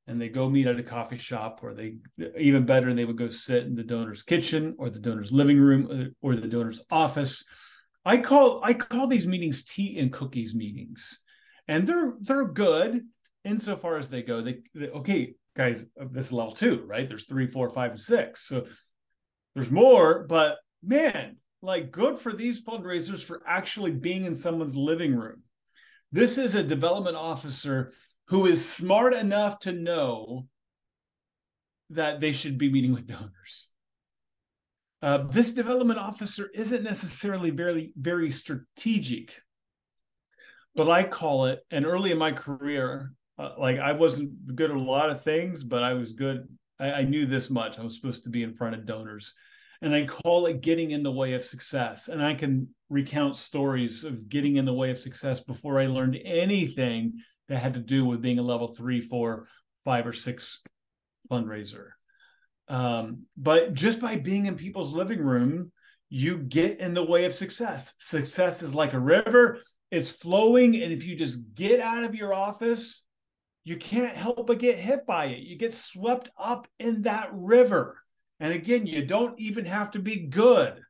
And 0.06 0.20
they 0.20 0.28
go 0.28 0.50
meet 0.50 0.66
at 0.66 0.78
a 0.78 0.82
coffee 0.82 1.16
shop, 1.16 1.60
or 1.62 1.72
they, 1.72 1.96
even 2.38 2.66
better, 2.66 2.92
they 2.92 3.06
would 3.06 3.16
go 3.16 3.28
sit 3.28 3.64
in 3.64 3.74
the 3.74 3.82
donor's 3.82 4.22
kitchen 4.22 4.74
or 4.78 4.90
the 4.90 5.00
donor's 5.00 5.32
living 5.32 5.58
room 5.58 5.88
uh, 5.90 6.26
or 6.26 6.36
the 6.36 6.46
donor's 6.46 6.82
office. 6.90 7.42
I 8.04 8.18
call 8.18 8.62
I 8.62 8.74
call 8.74 9.06
these 9.06 9.26
meetings 9.26 9.64
tea 9.64 9.98
and 9.98 10.12
cookies 10.12 10.54
meetings, 10.54 11.22
and 11.68 11.86
they're 11.86 12.14
they're 12.20 12.44
good 12.44 13.00
insofar 13.44 13.96
as 13.96 14.08
they 14.08 14.22
go. 14.22 14.42
They, 14.42 14.58
they 14.74 14.88
okay, 14.88 15.36
guys 15.56 15.86
this 16.10 16.32
level 16.32 16.52
two, 16.52 16.84
right? 16.86 17.08
There's 17.08 17.26
three, 17.26 17.46
four, 17.46 17.70
five, 17.70 17.92
and 17.92 18.00
six. 18.00 18.46
So 18.46 18.66
there's 19.54 19.70
more, 19.70 20.26
but 20.26 20.58
man, 20.82 21.36
like 21.62 21.90
good 21.90 22.18
for 22.18 22.34
these 22.34 22.62
fundraisers 22.62 23.24
for 23.24 23.42
actually 23.46 23.92
being 23.92 24.26
in 24.26 24.34
someone's 24.34 24.76
living 24.76 25.14
room. 25.14 25.43
This 26.12 26.38
is 26.38 26.54
a 26.54 26.62
development 26.62 27.16
officer 27.16 27.92
who 28.28 28.46
is 28.46 28.68
smart 28.68 29.14
enough 29.14 29.58
to 29.60 29.72
know 29.72 30.46
that 31.90 32.20
they 32.20 32.32
should 32.32 32.58
be 32.58 32.70
meeting 32.70 32.92
with 32.92 33.06
donors. 33.06 33.70
Uh, 35.02 35.18
this 35.18 35.52
development 35.52 35.98
officer 35.98 36.48
isn't 36.54 36.82
necessarily 36.82 37.50
very, 37.50 37.92
very 37.96 38.30
strategic, 38.30 39.38
but 40.74 40.88
I 40.88 41.02
call 41.02 41.46
it, 41.46 41.60
and 41.70 41.84
early 41.84 42.10
in 42.10 42.16
my 42.16 42.32
career, 42.32 43.12
uh, 43.38 43.50
like 43.58 43.78
I 43.78 43.92
wasn't 43.92 44.56
good 44.56 44.70
at 44.70 44.76
a 44.76 44.80
lot 44.80 45.10
of 45.10 45.22
things, 45.22 45.62
but 45.62 45.82
I 45.82 45.92
was 45.92 46.14
good. 46.14 46.48
I, 46.80 46.92
I 46.92 47.02
knew 47.02 47.26
this 47.26 47.50
much. 47.50 47.78
I 47.78 47.82
was 47.82 47.96
supposed 47.96 48.24
to 48.24 48.30
be 48.30 48.42
in 48.42 48.54
front 48.54 48.76
of 48.76 48.86
donors. 48.86 49.34
And 49.84 49.94
I 49.94 50.06
call 50.06 50.46
it 50.46 50.62
getting 50.62 50.92
in 50.92 51.02
the 51.02 51.12
way 51.12 51.34
of 51.34 51.44
success. 51.44 52.08
And 52.08 52.22
I 52.22 52.32
can 52.32 52.68
recount 52.88 53.36
stories 53.36 54.04
of 54.04 54.30
getting 54.30 54.56
in 54.56 54.64
the 54.64 54.72
way 54.72 54.90
of 54.90 54.98
success 54.98 55.40
before 55.40 55.78
I 55.78 55.86
learned 55.86 56.18
anything 56.24 57.20
that 57.48 57.58
had 57.58 57.74
to 57.74 57.80
do 57.80 58.06
with 58.06 58.22
being 58.22 58.38
a 58.38 58.42
level 58.42 58.68
three, 58.68 59.02
four, 59.02 59.46
five, 59.84 60.06
or 60.06 60.14
six 60.14 60.60
fundraiser. 61.30 61.88
Um, 62.68 63.24
but 63.36 63.74
just 63.74 64.00
by 64.00 64.16
being 64.16 64.46
in 64.46 64.56
people's 64.56 64.94
living 64.94 65.20
room, 65.20 65.70
you 66.08 66.38
get 66.38 66.80
in 66.80 66.94
the 66.94 67.04
way 67.04 67.26
of 67.26 67.34
success. 67.34 67.92
Success 67.98 68.62
is 68.62 68.74
like 68.74 68.94
a 68.94 68.98
river, 68.98 69.60
it's 69.90 70.08
flowing. 70.08 70.80
And 70.82 70.94
if 70.94 71.04
you 71.04 71.14
just 71.14 71.38
get 71.54 71.80
out 71.80 72.04
of 72.04 72.14
your 72.14 72.32
office 72.32 73.04
you 73.64 73.78
can't 73.78 74.14
help 74.14 74.46
but 74.46 74.58
get 74.58 74.78
hit 74.78 75.06
by 75.06 75.26
it. 75.26 75.40
You 75.40 75.56
get 75.56 75.72
swept 75.72 76.28
up 76.38 76.68
in 76.78 77.02
that 77.02 77.30
river. 77.32 77.98
And 78.40 78.52
again, 78.52 78.86
you 78.86 79.04
don't 79.04 79.38
even 79.38 79.64
have 79.64 79.90
to 79.92 79.98
be 79.98 80.26
good. 80.26 80.80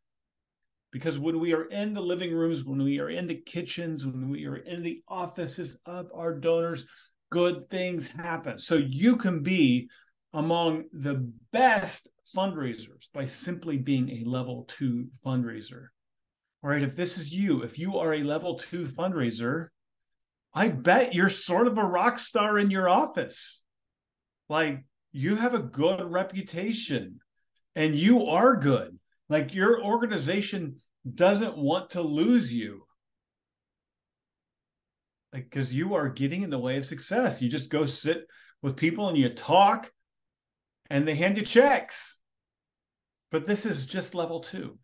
Because 0.90 1.18
when 1.18 1.40
we 1.40 1.52
are 1.52 1.64
in 1.64 1.92
the 1.92 2.00
living 2.00 2.32
rooms, 2.32 2.64
when 2.64 2.82
we 2.82 3.00
are 3.00 3.10
in 3.10 3.26
the 3.26 3.34
kitchens, 3.34 4.06
when 4.06 4.28
we 4.28 4.46
are 4.46 4.56
in 4.56 4.82
the 4.82 5.02
offices 5.08 5.78
of 5.86 6.08
our 6.14 6.32
donors, 6.32 6.86
good 7.30 7.64
things 7.68 8.06
happen. 8.08 8.58
So 8.58 8.76
you 8.76 9.16
can 9.16 9.42
be 9.42 9.88
among 10.32 10.84
the 10.92 11.32
best 11.52 12.08
fundraisers 12.34 13.08
by 13.12 13.26
simply 13.26 13.76
being 13.76 14.08
a 14.10 14.28
level 14.28 14.64
two 14.68 15.08
fundraiser. 15.24 15.86
All 16.62 16.70
right, 16.70 16.82
if 16.82 16.96
this 16.96 17.18
is 17.18 17.32
you, 17.32 17.62
if 17.62 17.78
you 17.78 17.98
are 17.98 18.14
a 18.14 18.22
level 18.22 18.56
two 18.56 18.86
fundraiser, 18.86 19.68
I 20.54 20.68
bet 20.68 21.14
you're 21.14 21.28
sort 21.28 21.66
of 21.66 21.76
a 21.76 21.84
rock 21.84 22.18
star 22.18 22.58
in 22.58 22.70
your 22.70 22.88
office. 22.88 23.64
Like 24.48 24.84
you 25.12 25.36
have 25.36 25.54
a 25.54 25.58
good 25.58 26.00
reputation 26.04 27.18
and 27.75 27.95
you 27.95 28.26
are 28.26 28.57
good. 28.57 28.99
Like 29.28 29.54
your 29.54 29.83
organization 29.83 30.76
doesn't 31.12 31.57
want 31.57 31.90
to 31.90 32.02
lose 32.02 32.52
you. 32.52 32.87
Like, 35.33 35.45
because 35.45 35.75
you 35.75 35.95
are 35.95 36.09
getting 36.09 36.43
in 36.43 36.50
the 36.50 36.59
way 36.59 36.76
of 36.76 36.85
success. 36.85 37.43
You 37.43 37.49
just 37.49 37.71
go 37.71 37.85
sit 37.85 38.26
with 38.62 38.76
people 38.76 39.09
and 39.09 39.19
you 39.19 39.28
talk 39.31 39.90
and 40.90 41.07
they 41.07 41.16
hand 41.16 41.37
you 41.37 41.45
checks. 41.45 42.21
But 43.33 43.47
this 43.47 43.66
is 43.66 43.87
just 43.87 44.14
level 44.14 44.40
two. 44.40 44.78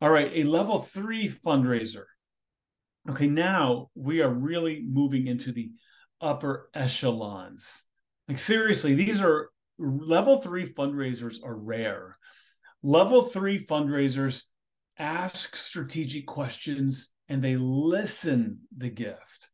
All 0.00 0.10
right, 0.10 0.30
a 0.34 0.44
level 0.44 0.80
three 0.80 1.28
fundraiser 1.28 2.04
Okay, 3.08 3.26
now 3.26 3.88
we 3.94 4.20
are 4.20 4.32
really 4.32 4.84
moving 4.86 5.28
into 5.28 5.50
the 5.50 5.70
upper 6.20 6.68
echelons. 6.74 7.84
Like, 8.28 8.38
seriously, 8.38 8.94
these 8.94 9.22
are 9.22 9.48
level 9.78 10.40
three 10.40 10.66
fundraisers 10.66 11.44
are 11.44 11.56
rare. 11.56 12.16
Level 12.82 13.22
three 13.22 13.58
fundraisers 13.64 14.44
ask 14.98 15.56
strategic 15.56 16.26
questions 16.26 17.12
and 17.28 17.42
they 17.42 17.56
listen 17.56 18.60
the 18.76 18.88
gift. 18.88 19.50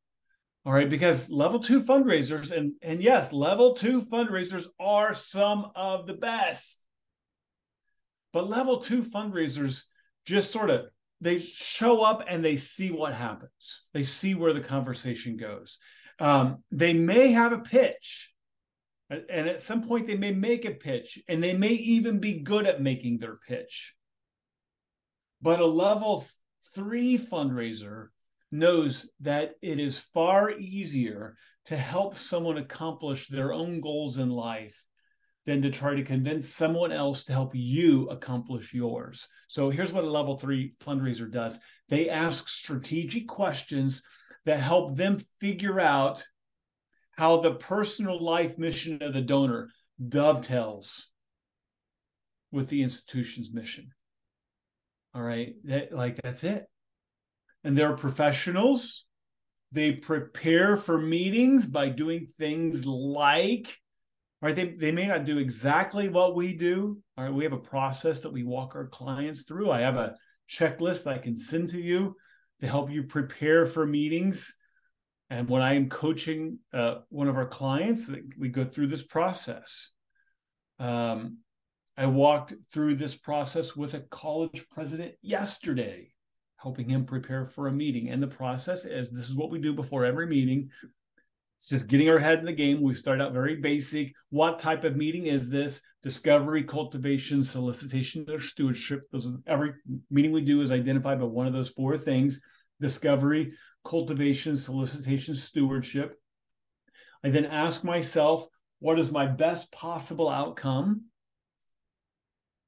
All 0.67 0.73
right, 0.73 0.89
because 0.89 1.31
level 1.31 1.61
two 1.61 1.83
fundraisers, 1.83 2.51
and, 2.51 2.73
and 2.81 3.03
yes, 3.03 3.33
level 3.35 3.75
two 3.75 4.01
fundraisers 4.01 4.67
are 4.81 5.13
some 5.13 5.71
of 5.75 6.07
the 6.07 6.15
best. 6.15 6.81
But 8.33 8.49
level 8.49 8.79
two 8.79 9.03
fundraisers 9.03 9.85
just 10.25 10.51
sort 10.51 10.71
of 10.71 10.87
they 11.21 11.39
show 11.39 12.03
up 12.03 12.25
and 12.27 12.45
they 12.45 12.57
see 12.57 12.91
what 12.91 13.15
happens. 13.15 13.83
They 13.93 14.03
see 14.03 14.35
where 14.35 14.53
the 14.53 14.61
conversation 14.61 15.37
goes. 15.37 15.79
Um, 16.19 16.63
they 16.71 16.95
may 16.95 17.33
have 17.33 17.53
a 17.53 17.59
pitch, 17.59 18.33
and 19.11 19.49
at 19.49 19.61
some 19.61 19.87
point 19.87 20.07
they 20.07 20.17
may 20.17 20.33
make 20.33 20.65
a 20.65 20.71
pitch, 20.71 21.23
and 21.29 21.43
they 21.43 21.55
may 21.55 21.73
even 21.73 22.19
be 22.19 22.41
good 22.41 22.67
at 22.67 22.83
making 22.83 23.19
their 23.19 23.37
pitch. 23.37 23.95
But 25.43 25.61
a 25.61 25.67
level 25.67 26.25
three 26.75 27.19
fundraiser 27.19 28.09
knows 28.51 29.11
that 29.21 29.55
it 29.63 29.79
is 29.79 30.01
far 30.01 30.51
easier 30.51 31.37
to 31.67 31.77
help 31.77 32.17
someone 32.17 32.59
accomplish 32.59 33.29
their 33.29 33.53
own 33.53 33.81
goals 33.81 34.19
in 34.19 34.31
life 34.31 34.85
than 35.47 35.63
to 35.63 35.71
try 35.71 35.95
to 35.95 36.03
convince 36.03 36.49
someone 36.49 36.93
else 36.93 37.25
to 37.25 37.33
help 37.33 37.55
you 37.55 38.09
accomplish 38.09 38.73
yours. 38.73 39.29
So 39.49 39.71
here's 39.71 39.93
what 39.93 40.05
a 40.05 40.11
level 40.11 40.39
three 40.39 40.75
fundraiser 40.83 41.31
does 41.31 41.61
they 41.89 42.09
ask 42.09 42.49
strategic 42.49 43.29
questions 43.29 44.03
that 44.47 44.59
help 44.59 44.97
them 44.97 45.19
figure 45.41 45.81
out 45.81 46.25
how 47.17 47.39
the 47.39 47.55
personal 47.55 48.23
life 48.23 48.59
mission 48.59 49.03
of 49.03 49.13
the 49.13 49.21
donor 49.21 49.71
dovetails 50.09 51.09
with 52.51 52.69
the 52.69 52.83
institution's 52.83 53.53
mission. 53.53 53.91
All 55.15 55.23
right. 55.23 55.55
That, 55.65 55.93
like 55.93 56.21
that's 56.23 56.45
it. 56.45 56.67
And 57.63 57.77
they're 57.77 57.97
professionals. 57.97 59.05
They 59.73 59.93
prepare 59.93 60.77
for 60.77 60.99
meetings 60.99 61.67
by 61.67 61.89
doing 61.89 62.27
things 62.39 62.87
like, 62.87 63.77
right? 64.43 64.55
They, 64.55 64.71
they 64.71 64.93
may 64.93 65.07
not 65.07 65.25
do 65.25 65.39
exactly 65.39 66.09
what 66.09 66.37
we 66.37 66.55
do. 66.55 66.99
All 67.17 67.25
right. 67.25 67.33
We 67.33 67.45
have 67.45 67.53
a 67.53 67.59
process 67.59 68.21
that 68.21 68.33
we 68.33 68.45
walk 68.45 68.75
our 68.75 68.87
clients 68.87 69.45
through. 69.45 69.71
I 69.71 69.81
have 69.81 69.97
a 69.97 70.15
checklist 70.49 71.07
I 71.07 71.19
can 71.19 71.35
send 71.35 71.71
to 71.71 71.81
you 71.81 72.17
to 72.61 72.69
help 72.69 72.91
you 72.91 73.05
prepare 73.05 73.67
for 73.67 73.87
meetings. 73.87 74.55
And 75.31 75.49
when 75.49 75.63
I 75.63 75.75
am 75.75 75.89
coaching 75.89 76.59
uh, 76.73 76.97
one 77.09 77.29
of 77.29 77.37
our 77.37 77.47
clients, 77.47 78.11
we 78.39 78.49
go 78.49 78.65
through 78.65 78.89
this 78.89 79.03
process. 79.03 79.91
Um, 80.79 81.39
I 81.97 82.07
walked 82.07 82.55
through 82.73 82.97
this 82.97 83.15
process 83.15 83.77
with 83.77 83.95
a 83.95 84.01
college 84.01 84.67
president 84.71 85.15
yesterday, 85.23 86.13
helping 86.57 86.89
him 86.89 87.07
prepare 87.07 87.47
for 87.47 87.69
a 87.69 87.73
meeting. 87.73 88.11
And 88.11 88.23
the 88.23 88.27
process 88.27 88.85
is 88.85 89.11
this 89.11 89.29
is 89.29 89.37
what 89.37 89.51
we 89.51 89.61
do 89.61 89.73
before 89.73 90.05
every 90.05 90.27
meeting. 90.27 90.71
It's 91.59 91.69
just 91.69 91.89
getting 91.89 92.11
our 92.11 92.19
head 92.19 92.41
in 92.41 92.45
the 92.45 92.53
game. 92.53 92.83
We 92.83 92.95
start 92.95 93.21
out 93.21 93.33
very 93.33 93.57
basic. 93.57 94.13
What 94.31 94.59
type 94.59 94.85
of 94.85 94.97
meeting 94.97 95.27
is 95.27 95.49
this? 95.49 95.81
Discovery, 96.03 96.65
cultivation, 96.65 97.43
solicitation, 97.43 98.27
or 98.29 98.41
stewardship. 98.41 99.05
Those 99.11 99.33
every 99.47 99.73
meeting 100.11 100.33
we 100.33 100.43
do 100.43 100.61
is 100.61 100.73
identified 100.73 101.21
by 101.21 101.27
one 101.27 101.47
of 101.47 101.55
those 101.55 101.71
four 101.71 101.97
things: 101.97 102.43
discovery, 102.85 103.55
cultivation, 103.85 104.55
solicitation, 104.55 105.35
stewardship. 105.35 106.21
I 107.25 107.31
then 107.31 107.47
ask 107.47 107.85
myself, 107.85 108.47
what 108.79 108.99
is 108.99 109.11
my 109.11 109.27
best 109.27 109.73
possible 109.73 110.29
outcome? 110.29 111.07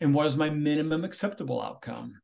and 0.01 0.15
what 0.15 0.27
is 0.27 0.37
my 0.37 0.51
minimum 0.51 1.05
acceptable 1.05 1.63
outcome? 1.63 2.21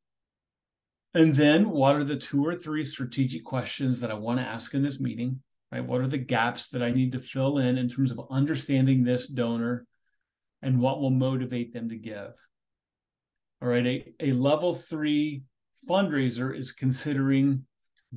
And 1.14 1.34
then 1.34 1.70
what 1.70 1.96
are 1.96 2.04
the 2.04 2.16
two 2.16 2.44
or 2.44 2.56
three 2.56 2.84
strategic 2.84 3.44
questions 3.44 4.00
that 4.00 4.10
I 4.10 4.14
want 4.14 4.40
to 4.40 4.46
ask 4.46 4.74
in 4.74 4.82
this 4.82 5.00
meeting? 5.00 5.42
Right? 5.70 5.84
What 5.84 6.00
are 6.00 6.08
the 6.08 6.18
gaps 6.18 6.68
that 6.70 6.82
I 6.82 6.90
need 6.90 7.12
to 7.12 7.20
fill 7.20 7.58
in 7.58 7.78
in 7.78 7.88
terms 7.88 8.12
of 8.12 8.20
understanding 8.30 9.04
this 9.04 9.26
donor 9.26 9.86
and 10.60 10.80
what 10.80 11.00
will 11.00 11.10
motivate 11.10 11.72
them 11.72 11.88
to 11.88 11.96
give? 11.96 12.32
All 13.60 13.68
right, 13.68 13.86
a, 13.86 14.14
a 14.20 14.32
level 14.32 14.74
three 14.74 15.44
fundraiser 15.88 16.56
is 16.56 16.72
considering 16.72 17.64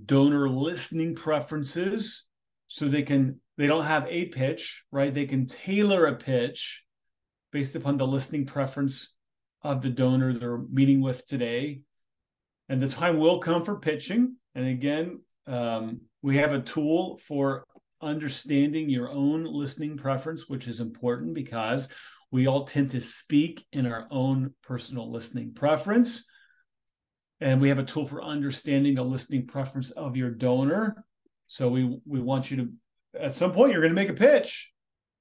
donor 0.06 0.50
listening 0.50 1.16
preferences 1.16 2.28
so 2.68 2.88
they 2.88 3.04
can 3.04 3.40
they 3.58 3.68
don't 3.68 3.86
have 3.86 4.06
a 4.10 4.26
pitch 4.26 4.84
right 4.92 5.14
they 5.14 5.26
can 5.26 5.48
tailor 5.48 6.08
a 6.08 6.16
pitch 6.16 6.84
based 7.56 7.76
upon 7.76 7.96
the 7.96 8.06
listening 8.06 8.46
preference 8.46 9.16
of 9.66 9.82
the 9.82 9.90
donor 9.90 10.34
they're 10.34 10.64
meeting 10.70 11.02
with 11.02 11.26
today. 11.26 11.82
And 12.70 12.82
the 12.82 12.88
time 12.90 13.18
will 13.18 13.40
come 13.40 13.64
for 13.64 13.80
pitching. 13.80 14.36
And 14.54 14.68
again, 14.68 15.22
um, 15.48 16.02
we 16.22 16.38
have 16.38 16.54
a 16.54 16.62
tool 16.62 17.18
for 17.26 17.66
understanding 18.02 18.90
your 18.90 19.10
own 19.10 19.46
listening 19.46 19.98
preference, 19.98 20.50
which 20.50 20.68
is 20.68 20.82
important 20.82 21.34
because 21.34 21.88
we 22.30 22.46
all 22.46 22.66
tend 22.66 22.92
to 22.92 23.02
speak 23.02 23.66
in 23.72 23.86
our 23.86 24.06
own 24.12 24.54
personal 24.62 25.12
listening 25.12 25.54
preference. 25.54 26.26
And 27.46 27.62
we 27.62 27.70
have 27.70 27.78
a 27.78 27.84
tool 27.84 28.08
for 28.08 28.24
understanding 28.24 28.96
the 28.96 29.04
listening 29.04 29.46
preference 29.46 29.92
of 29.92 30.18
your 30.18 30.32
donor. 30.32 31.06
So 31.46 31.70
we 31.70 32.00
we 32.04 32.20
want 32.20 32.50
you 32.50 32.58
to 32.58 32.70
at 33.22 33.36
some 33.36 33.52
point 33.52 33.72
you're 33.72 33.82
going 33.82 33.94
to 33.94 34.02
make 34.02 34.10
a 34.10 34.14
pitch, 34.14 34.74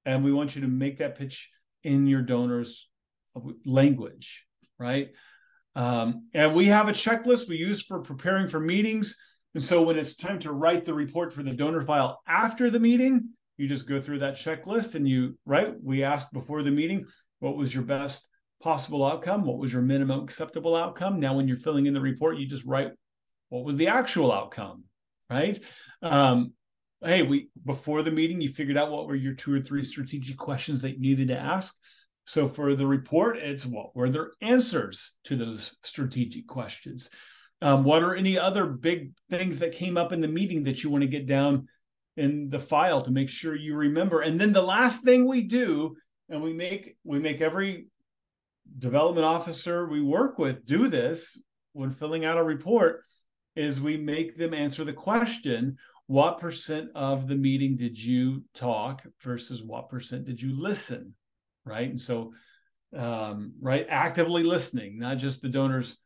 and 0.06 0.24
we 0.24 0.32
want 0.32 0.54
you 0.54 0.62
to 0.62 0.66
make 0.66 0.98
that 0.98 1.18
pitch 1.18 1.50
in 1.82 2.06
your 2.06 2.22
donor's 2.22 2.88
language, 3.66 4.46
right? 4.78 5.08
Um, 5.76 6.28
and 6.32 6.54
we 6.54 6.64
have 6.66 6.88
a 6.88 6.92
checklist 6.92 7.46
we 7.46 7.56
use 7.56 7.82
for 7.82 8.00
preparing 8.00 8.48
for 8.48 8.58
meetings. 8.58 9.18
And 9.54 9.62
so 9.62 9.82
when 9.82 9.98
it's 9.98 10.16
time 10.16 10.38
to 10.40 10.52
write 10.52 10.86
the 10.86 10.94
report 10.94 11.30
for 11.30 11.42
the 11.42 11.52
donor 11.52 11.82
file 11.82 12.22
after 12.26 12.70
the 12.70 12.80
meeting, 12.80 13.28
you 13.58 13.68
just 13.68 13.86
go 13.86 14.00
through 14.00 14.20
that 14.20 14.36
checklist 14.36 14.94
and 14.94 15.06
you, 15.06 15.36
right? 15.44 15.74
We 15.82 16.04
asked 16.04 16.32
before 16.32 16.62
the 16.62 16.70
meeting, 16.70 17.04
what 17.40 17.58
was 17.58 17.74
your 17.74 17.84
best 17.84 18.26
possible 18.62 19.04
outcome? 19.04 19.44
What 19.44 19.58
was 19.58 19.72
your 19.72 19.82
minimum 19.82 20.22
acceptable 20.22 20.76
outcome? 20.76 21.20
Now, 21.20 21.36
when 21.36 21.48
you're 21.48 21.56
filling 21.56 21.86
in 21.86 21.94
the 21.94 22.00
report, 22.00 22.38
you 22.38 22.46
just 22.46 22.64
write 22.64 22.90
what 23.48 23.64
was 23.64 23.76
the 23.76 23.88
actual 23.88 24.32
outcome, 24.32 24.84
right? 25.30 25.58
Um, 26.02 26.52
hey, 27.04 27.22
we 27.22 27.48
before 27.64 28.02
the 28.02 28.10
meeting, 28.10 28.40
you 28.40 28.48
figured 28.48 28.76
out 28.76 28.90
what 28.90 29.06
were 29.06 29.14
your 29.14 29.34
two 29.34 29.54
or 29.54 29.60
three 29.60 29.82
strategic 29.82 30.36
questions 30.36 30.82
that 30.82 30.92
you 30.92 31.00
needed 31.00 31.28
to 31.28 31.38
ask. 31.38 31.74
So 32.26 32.48
for 32.48 32.74
the 32.74 32.86
report, 32.86 33.36
it's 33.36 33.66
what 33.66 33.94
were 33.94 34.08
their 34.08 34.30
answers 34.40 35.16
to 35.24 35.36
those 35.36 35.76
strategic 35.82 36.46
questions? 36.46 37.10
Um, 37.60 37.84
what 37.84 38.02
are 38.02 38.14
any 38.14 38.38
other 38.38 38.66
big 38.66 39.12
things 39.30 39.58
that 39.58 39.72
came 39.72 39.96
up 39.96 40.12
in 40.12 40.20
the 40.20 40.28
meeting 40.28 40.64
that 40.64 40.82
you 40.82 40.90
want 40.90 41.02
to 41.02 41.08
get 41.08 41.26
down 41.26 41.68
in 42.16 42.48
the 42.48 42.58
file 42.58 43.02
to 43.02 43.10
make 43.10 43.28
sure 43.28 43.54
you 43.54 43.76
remember? 43.76 44.20
And 44.20 44.40
then 44.40 44.52
the 44.52 44.62
last 44.62 45.02
thing 45.02 45.26
we 45.26 45.42
do, 45.42 45.94
and 46.28 46.42
we 46.42 46.52
make 46.54 46.96
we 47.04 47.18
make 47.18 47.40
every 47.40 47.86
development 48.78 49.24
officer 49.24 49.86
we 49.86 50.00
work 50.00 50.38
with 50.38 50.64
do 50.66 50.88
this 50.88 51.40
when 51.72 51.90
filling 51.90 52.24
out 52.24 52.38
a 52.38 52.42
report, 52.42 53.02
is 53.56 53.80
we 53.80 53.96
make 53.96 54.36
them 54.36 54.54
answer 54.54 54.84
the 54.84 54.92
question 54.92 55.76
what 56.06 56.38
percent 56.38 56.90
of 56.94 57.28
the 57.28 57.34
meeting 57.34 57.76
did 57.76 57.98
you 57.98 58.44
talk 58.54 59.02
versus 59.22 59.62
what 59.62 59.88
percent 59.88 60.24
did 60.24 60.40
you 60.40 60.60
listen 60.60 61.14
right? 61.64 61.88
And 61.88 62.00
so, 62.00 62.32
um, 62.96 63.54
right, 63.60 63.86
actively 63.88 64.42
listening, 64.42 64.98
not 64.98 65.18
just 65.18 65.42
the 65.42 65.48
donors 65.48 65.98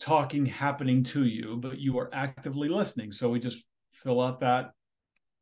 talking 0.00 0.46
happening 0.46 1.02
to 1.02 1.24
you, 1.24 1.56
but 1.60 1.78
you 1.78 1.98
are 1.98 2.10
actively 2.12 2.68
listening. 2.68 3.10
So 3.12 3.30
we 3.30 3.40
just 3.40 3.64
fill 3.92 4.20
out 4.20 4.40
that 4.40 4.70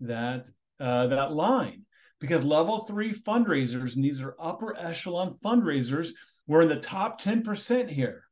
that 0.00 0.48
uh, 0.80 1.08
that 1.08 1.32
line 1.32 1.82
because 2.20 2.44
level 2.44 2.86
three 2.86 3.12
fundraisers, 3.12 3.96
and 3.96 4.04
these 4.04 4.22
are 4.22 4.36
upper 4.40 4.76
echelon 4.76 5.36
fundraisers, 5.44 6.10
we're 6.46 6.62
in 6.62 6.68
the 6.68 6.76
top 6.76 7.20
10% 7.20 7.90
here. 7.90 8.24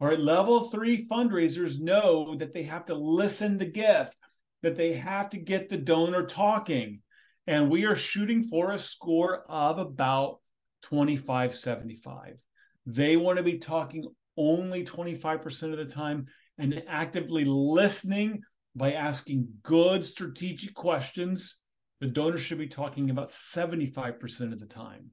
All 0.00 0.08
right, 0.08 0.18
level 0.18 0.68
three 0.68 1.06
fundraisers 1.06 1.78
know 1.78 2.36
that 2.36 2.52
they 2.52 2.64
have 2.64 2.86
to 2.86 2.94
listen 2.94 3.58
to 3.58 3.66
gift, 3.66 4.16
that 4.62 4.76
they 4.76 4.94
have 4.94 5.30
to 5.30 5.38
get 5.38 5.68
the 5.68 5.76
donor 5.76 6.26
talking. 6.26 7.00
And 7.46 7.70
we 7.70 7.84
are 7.84 7.94
shooting 7.94 8.42
for 8.42 8.72
a 8.72 8.78
score 8.78 9.44
of 9.48 9.78
about 9.78 10.40
2575. 10.82 12.42
They 12.86 13.16
want 13.16 13.36
to 13.36 13.44
be 13.44 13.58
talking 13.58 14.04
only 14.36 14.84
25% 14.84 15.72
of 15.72 15.78
the 15.78 15.84
time 15.84 16.26
and 16.58 16.82
actively 16.88 17.44
listening 17.44 18.42
by 18.74 18.92
asking 18.92 19.48
good 19.62 20.04
strategic 20.04 20.74
questions. 20.74 21.58
The 22.00 22.08
donor 22.08 22.38
should 22.38 22.58
be 22.58 22.66
talking 22.66 23.10
about 23.10 23.28
75% 23.28 24.52
of 24.52 24.58
the 24.58 24.66
time. 24.66 25.10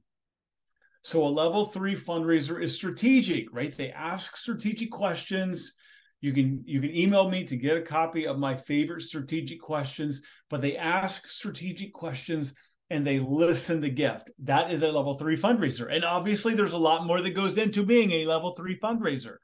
So 1.02 1.24
a 1.24 1.28
level 1.28 1.66
three 1.66 1.96
fundraiser 1.96 2.62
is 2.62 2.74
strategic, 2.74 3.52
right? 3.52 3.74
They 3.74 3.90
ask 3.90 4.36
strategic 4.36 4.90
questions. 4.90 5.74
You 6.20 6.32
can 6.32 6.62
you 6.66 6.80
can 6.80 6.94
email 6.94 7.30
me 7.30 7.44
to 7.44 7.56
get 7.56 7.78
a 7.78 7.82
copy 7.82 8.26
of 8.26 8.38
my 8.38 8.54
favorite 8.54 9.02
strategic 9.02 9.60
questions, 9.60 10.22
but 10.50 10.60
they 10.60 10.76
ask 10.76 11.28
strategic 11.28 11.94
questions 11.94 12.54
and 12.90 13.06
they 13.06 13.20
listen 13.20 13.80
to 13.80 13.88
gift. 13.88 14.30
That 14.40 14.70
is 14.72 14.82
a 14.82 14.92
level 14.92 15.16
three 15.16 15.36
fundraiser. 15.36 15.90
And 15.90 16.04
obviously, 16.04 16.54
there's 16.54 16.74
a 16.74 16.78
lot 16.78 17.06
more 17.06 17.22
that 17.22 17.30
goes 17.30 17.56
into 17.56 17.86
being 17.86 18.10
a 18.10 18.26
level 18.26 18.54
three 18.54 18.78
fundraiser, 18.78 19.36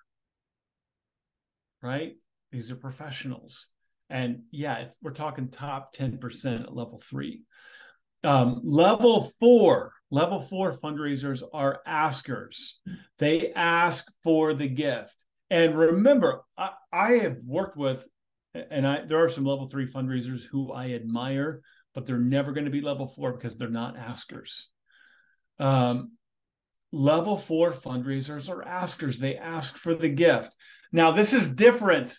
right? 1.81 2.15
These 2.53 2.71
are 2.71 2.77
professionals. 2.77 3.71
And 4.11 4.43
yeah, 4.51 4.87
we're 5.03 5.13
talking 5.13 5.49
top 5.49 5.95
10% 5.95 6.63
at 6.63 6.75
level 6.75 6.99
three. 6.99 7.43
Um, 8.23 8.61
level 8.65 9.31
four, 9.41 9.93
level 10.11 10.41
four 10.41 10.73
fundraisers 10.73 11.43
are 11.53 11.81
askers. 11.87 12.81
They 13.19 13.53
ask 13.53 14.07
for 14.23 14.55
the 14.55 14.69
gift. 14.69 15.25
And 15.51 15.77
remember, 15.77 16.43
I, 16.57 16.71
I 16.93 17.13
have 17.19 17.39
worked 17.45 17.77
with, 17.77 18.05
and 18.55 18.87
I, 18.87 19.05
there 19.05 19.23
are 19.23 19.29
some 19.29 19.45
level 19.45 19.69
three 19.69 19.87
fundraisers 19.87 20.43
who 20.45 20.73
I 20.73 20.93
admire 20.93 21.63
but 21.97 22.05
they're 22.05 22.19
never 22.19 22.53
going 22.53 22.67
to 22.67 22.71
be 22.71 22.83
level 22.83 23.07
four 23.07 23.33
because 23.33 23.57
they're 23.57 23.71
not 23.71 23.97
askers. 23.97 24.69
Um, 25.59 26.13
level 26.93 27.39
four 27.39 27.73
fundraisers 27.73 28.51
are 28.51 28.63
askers, 28.63 29.19
they 29.19 29.37
ask 29.37 29.79
for 29.79 29.95
the 29.95 30.11
gift. 30.11 30.55
Now, 30.93 31.13
this 31.13 31.33
is 31.33 31.55
different. 31.55 32.15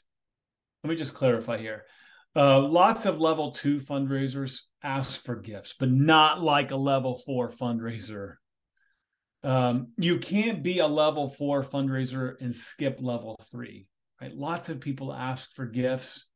Let 0.83 0.89
me 0.89 0.95
just 0.95 1.13
clarify 1.13 1.59
here. 1.59 1.85
Uh, 2.37 2.59
lots 2.61 3.07
of 3.07 3.19
level 3.19 3.49
two 3.49 3.79
fundraisers 3.79 4.61
ask 4.83 5.23
for 5.23 5.35
gifts, 5.35 5.73
but 5.79 5.89
not 5.89 6.39
like 6.39 6.69
a 6.69 6.75
level 6.75 7.19
four 7.25 7.49
fundraiser. 7.49 8.35
Um, 9.43 9.87
you 9.97 10.19
can't 10.19 10.61
be 10.61 10.77
a 10.77 10.85
level 10.87 11.29
four 11.29 11.63
fundraiser 11.63 12.35
and 12.39 12.53
skip 12.53 12.99
level 13.01 13.39
three, 13.49 13.87
right? 14.21 14.31
Lots 14.31 14.69
of 14.69 14.81
people 14.81 15.11
ask 15.11 15.51
for 15.55 15.65
gifts. 15.65 16.27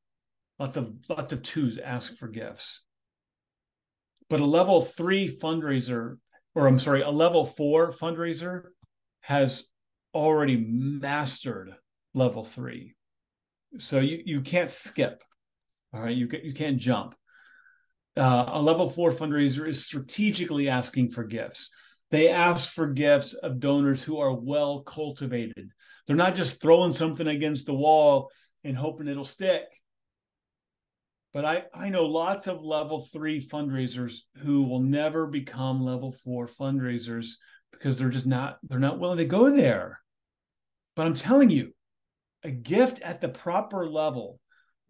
Lots 0.58 0.76
of 0.76 0.92
lots 1.08 1.34
of 1.34 1.44
twos 1.44 1.78
ask 1.78 2.16
for 2.18 2.28
gifts. 2.28 2.84
But 4.28 4.40
a 4.40 4.46
level 4.46 4.82
three 4.82 5.28
fundraiser, 5.28 6.18
or 6.56 6.68
I'm 6.68 6.80
sorry, 6.80 7.04
a 7.04 7.12
level 7.12 7.46
four 7.46 7.92
fundraiser 7.92 8.70
has 9.20 9.68
already 10.16 10.58
mastered 10.58 11.76
level 12.16 12.44
three. 12.44 12.96
So 13.78 14.00
you, 14.00 14.24
you 14.26 14.42
can't 14.42 14.70
skip. 14.70 15.24
All 15.94 16.02
right. 16.02 16.16
You, 16.16 16.30
you 16.44 16.54
can't 16.54 16.78
jump. 16.78 17.16
Uh, 18.18 18.46
a 18.48 18.62
level 18.62 18.90
four 18.90 19.12
fundraiser 19.12 19.68
is 19.68 19.86
strategically 19.86 20.68
asking 20.68 21.12
for 21.12 21.24
gifts. 21.24 21.70
They 22.10 22.30
ask 22.30 22.72
for 22.74 22.88
gifts 22.88 23.34
of 23.34 23.60
donors 23.60 24.04
who 24.04 24.20
are 24.20 24.34
well 24.34 24.82
cultivated. 24.82 25.72
They're 26.06 26.16
not 26.16 26.36
just 26.36 26.62
throwing 26.62 26.92
something 26.92 27.28
against 27.28 27.66
the 27.66 27.74
wall 27.74 28.30
and 28.66 28.76
hoping 28.76 29.08
it'll 29.08 29.24
stick. 29.24 29.64
But 31.34 31.46
I, 31.46 31.64
I 31.74 31.88
know 31.88 32.06
lots 32.06 32.48
of 32.48 32.62
level 32.62 33.08
three 33.14 33.40
fundraisers 33.40 34.20
who 34.40 34.64
will 34.64 34.82
never 34.82 35.26
become 35.26 35.82
level 35.82 36.12
four 36.12 36.48
fundraisers 36.48 37.36
because 37.72 37.98
they're 37.98 38.10
just 38.10 38.26
not 38.26 38.58
they're 38.64 38.80
not 38.80 39.00
willing 39.00 39.20
to 39.20 39.26
go 39.26 39.50
there. 39.50 40.02
But 40.98 41.06
I'm 41.06 41.14
telling 41.14 41.50
you, 41.50 41.74
a 42.44 42.52
gift 42.52 43.00
at 43.02 43.22
the 43.22 43.30
proper 43.30 43.88
level 43.88 44.41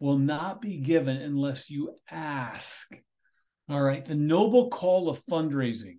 will 0.02 0.18
not 0.18 0.60
be 0.60 0.78
given 0.78 1.16
unless 1.16 1.70
you 1.70 1.94
ask. 2.10 2.92
All 3.68 3.80
right. 3.80 4.04
The 4.04 4.16
noble 4.16 4.68
call 4.68 5.08
of 5.08 5.24
fundraising 5.26 5.98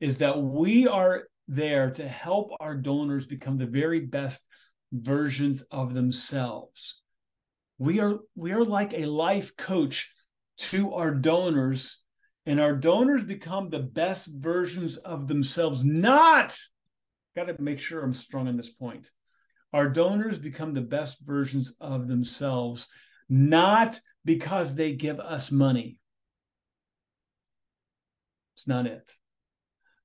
is 0.00 0.18
that 0.18 0.40
we 0.40 0.88
are 0.88 1.24
there 1.46 1.90
to 1.90 2.08
help 2.08 2.52
our 2.58 2.74
donors 2.74 3.26
become 3.26 3.58
the 3.58 3.66
very 3.66 4.00
best 4.00 4.42
versions 4.92 5.60
of 5.70 5.92
themselves. 5.92 7.02
We 7.76 8.00
are 8.00 8.20
we 8.34 8.52
are 8.52 8.64
like 8.64 8.94
a 8.94 9.04
life 9.04 9.54
coach 9.58 10.10
to 10.70 10.94
our 10.94 11.10
donors 11.10 12.02
and 12.46 12.58
our 12.58 12.74
donors 12.74 13.24
become 13.24 13.68
the 13.68 13.80
best 13.80 14.30
versions 14.32 14.96
of 14.96 15.28
themselves 15.28 15.84
not 15.84 16.58
got 17.36 17.48
to 17.48 17.62
make 17.62 17.78
sure 17.78 18.02
I'm 18.02 18.14
strong 18.14 18.48
on 18.48 18.56
this 18.56 18.70
point. 18.70 19.10
Our 19.74 19.90
donors 19.90 20.38
become 20.38 20.72
the 20.72 20.80
best 20.80 21.18
versions 21.26 21.76
of 21.78 22.08
themselves 22.08 22.88
not 23.28 24.00
because 24.24 24.74
they 24.74 24.92
give 24.92 25.20
us 25.20 25.50
money. 25.50 25.98
It's 28.56 28.66
not 28.66 28.86
it. 28.86 29.10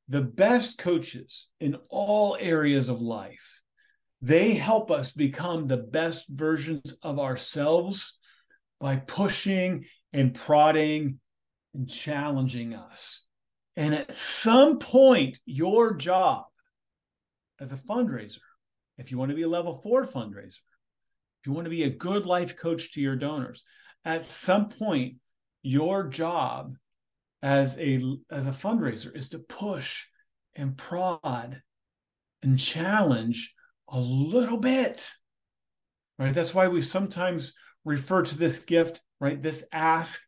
The 0.07 0.21
best 0.21 0.77
coaches 0.77 1.47
in 1.59 1.77
all 1.89 2.37
areas 2.39 2.89
of 2.89 3.01
life 3.01 3.63
they 4.23 4.53
help 4.53 4.89
us 4.89 5.11
become 5.11 5.67
the 5.67 5.75
best 5.75 6.29
versions 6.29 6.95
of 7.03 7.19
ourselves 7.19 8.17
by 8.79 8.95
pushing 8.95 9.83
and 10.13 10.33
prodding 10.33 11.19
and 11.73 11.89
challenging 11.89 12.73
us. 12.73 13.25
And 13.75 13.93
at 13.93 14.13
some 14.13 14.79
point, 14.79 15.39
your 15.45 15.95
job 15.95 16.45
as 17.59 17.73
a 17.73 17.77
fundraiser, 17.77 18.37
if 18.97 19.11
you 19.11 19.17
want 19.17 19.31
to 19.31 19.35
be 19.35 19.41
a 19.41 19.49
level 19.49 19.73
four 19.73 20.05
fundraiser, 20.05 20.59
if 21.43 21.47
you 21.47 21.53
want 21.53 21.65
to 21.65 21.69
be 21.69 21.83
a 21.83 21.89
good 21.89 22.25
life 22.25 22.55
coach 22.55 22.93
to 22.93 23.01
your 23.01 23.17
donors, 23.17 23.65
at 24.05 24.23
some 24.23 24.69
point, 24.69 25.17
your 25.61 26.07
job 26.07 26.75
as 27.41 27.77
a 27.77 28.01
as 28.31 28.47
a 28.47 28.51
fundraiser 28.51 29.13
is 29.13 29.27
to 29.29 29.39
push 29.39 30.05
and 30.55 30.77
prod 30.77 31.61
and 32.41 32.57
challenge 32.57 33.53
a 33.89 33.99
little 33.99 34.57
bit. 34.57 35.11
Right? 36.17 36.33
That's 36.33 36.53
why 36.53 36.69
we 36.69 36.81
sometimes 36.81 37.53
refer 37.83 38.23
to 38.23 38.37
this 38.37 38.59
gift, 38.59 39.01
right? 39.19 39.41
This 39.41 39.65
ask 39.73 40.21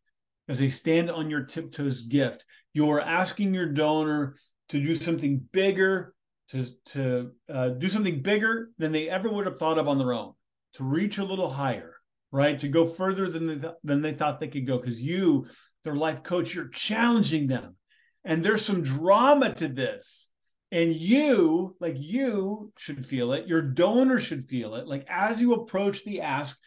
as 0.50 0.62
a 0.62 0.70
stand 0.70 1.10
on 1.10 1.30
your 1.30 1.46
tiptoes 1.46 2.02
gift. 2.02 2.46
You're 2.74 3.00
asking 3.00 3.54
your 3.54 3.68
donor 3.68 4.36
to 4.70 4.84
do 4.84 4.96
something 4.96 5.48
bigger, 5.54 6.14
to, 6.50 6.66
to 6.88 7.32
uh, 7.50 7.70
do 7.70 7.88
something 7.88 8.22
bigger 8.22 8.72
than 8.78 8.92
they 8.92 9.10
ever 9.10 9.30
would 9.30 9.46
have 9.46 9.58
thought 9.58 9.78
of 9.78 9.88
on 9.88 9.98
their 9.98 10.12
own, 10.12 10.34
to 10.76 10.84
reach 10.84 11.18
a 11.18 11.24
little 11.24 11.50
higher, 11.50 11.94
right? 12.32 12.60
To 12.60 12.68
go 12.68 12.86
further 12.86 13.30
than 13.30 13.48
they, 13.48 13.56
th- 13.56 13.74
than 13.84 14.02
they 14.02 14.14
thought 14.14 14.40
they 14.40 14.48
could 14.48 14.68
go. 14.68 14.78
Because 14.78 15.02
you, 15.02 15.48
their 15.84 15.96
life 15.96 16.24
coach, 16.24 16.54
you're 16.54 16.70
challenging 16.70 17.48
them. 17.48 17.76
And 18.24 18.44
there's 18.44 18.66
some 18.66 18.84
drama 18.84 19.54
to 19.56 19.68
this. 19.68 20.30
And 20.72 20.94
you, 20.94 21.76
like 21.80 21.96
you 21.98 22.74
should 22.78 23.06
feel 23.06 23.34
it, 23.34 23.48
your 23.48 23.62
donor 23.62 24.20
should 24.20 24.46
feel 24.46 24.76
it. 24.76 24.88
Like 24.88 25.06
as 25.10 25.40
you 25.40 25.54
approach 25.54 26.04
the 26.04 26.22
ask, 26.22 26.60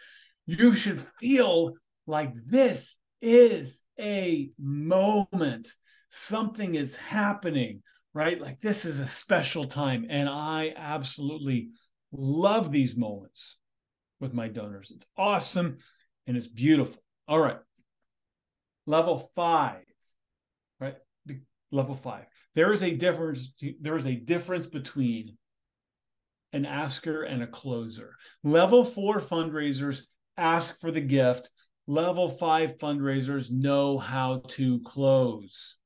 you 0.47 0.73
should 0.73 1.01
feel 1.21 1.75
like 2.07 2.33
this 2.47 2.99
is 3.21 3.83
a 4.01 4.51
moment. 4.59 5.69
Something 6.09 6.77
is 6.77 6.97
happening, 6.97 7.83
right? 8.15 8.41
Like 8.41 8.61
this 8.63 8.87
is 8.87 9.01
a 9.01 9.07
special 9.07 9.67
time. 9.67 10.07
And 10.09 10.29
I 10.29 10.73
absolutely 10.75 11.71
love 12.13 12.73
these 12.73 12.97
moments 12.97 13.58
with 14.21 14.35
my 14.35 14.49
donors. 14.49 14.91
It's 14.95 15.07
awesome 15.17 15.79
and 16.27 16.37
it's 16.37 16.49
beautiful. 16.49 17.03
All 17.27 17.41
right. 17.41 17.59
Level 18.87 19.31
five, 19.35 19.85
right? 20.81 20.97
Level 21.71 21.95
five 21.95 22.27
there 22.59 22.73
is 22.73 22.83
a 22.83 22.91
difference 22.91 23.53
there 23.81 23.95
is 23.95 24.09
a 24.09 24.17
difference 24.17 24.67
between 24.67 25.37
an 26.53 26.67
asker 26.67 27.23
and 27.23 27.41
a 27.41 27.47
closer 27.47 28.17
level 28.43 28.83
four 28.83 29.21
fundraisers 29.21 30.03
ask 30.37 30.81
for 30.81 30.91
the 30.91 31.01
gift 31.01 31.51
level 31.87 32.29
five 32.29 32.77
fundraisers 32.79 33.49
know 33.53 33.97
how 33.97 34.43
to 34.49 34.81
close 34.81 35.77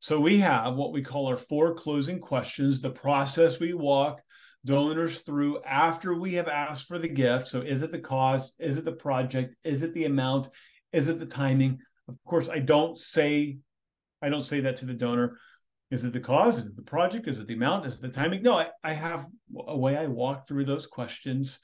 so 0.00 0.18
we 0.18 0.38
have 0.38 0.74
what 0.74 0.92
we 0.92 1.00
call 1.00 1.28
our 1.28 1.36
four 1.36 1.74
closing 1.74 2.18
questions 2.18 2.80
the 2.80 2.90
process 2.90 3.60
we 3.60 3.72
walk 3.72 4.20
donors 4.66 5.22
through 5.22 5.62
after 5.62 6.14
we 6.14 6.34
have 6.34 6.48
asked 6.48 6.86
for 6.86 6.98
the 6.98 7.08
gift 7.08 7.48
so 7.48 7.62
is 7.62 7.82
it 7.82 7.90
the 7.92 7.98
cost 7.98 8.54
is 8.58 8.76
it 8.76 8.84
the 8.84 8.92
project 8.92 9.54
is 9.64 9.82
it 9.82 9.94
the 9.94 10.04
amount 10.04 10.50
is 10.92 11.08
it 11.08 11.18
the 11.18 11.26
timing 11.26 11.78
of 12.08 12.18
course 12.24 12.50
i 12.50 12.58
don't 12.58 12.98
say 12.98 13.56
I 14.22 14.28
don't 14.28 14.42
say 14.42 14.60
that 14.60 14.76
to 14.78 14.86
the 14.86 14.94
donor. 14.94 15.38
Is 15.90 16.04
it 16.04 16.12
the 16.12 16.20
cause? 16.20 16.58
Is 16.58 16.66
it 16.66 16.76
the 16.76 16.82
project? 16.82 17.28
Is 17.28 17.38
it 17.38 17.46
the 17.46 17.54
amount? 17.54 17.86
Is 17.86 17.94
it 17.94 18.02
the 18.02 18.08
timing? 18.08 18.42
No, 18.42 18.58
I, 18.58 18.68
I 18.82 18.92
have 18.92 19.26
a 19.66 19.76
way 19.76 19.96
I 19.96 20.06
walk 20.06 20.48
through 20.48 20.64
those 20.64 20.86
questions. 20.86 21.58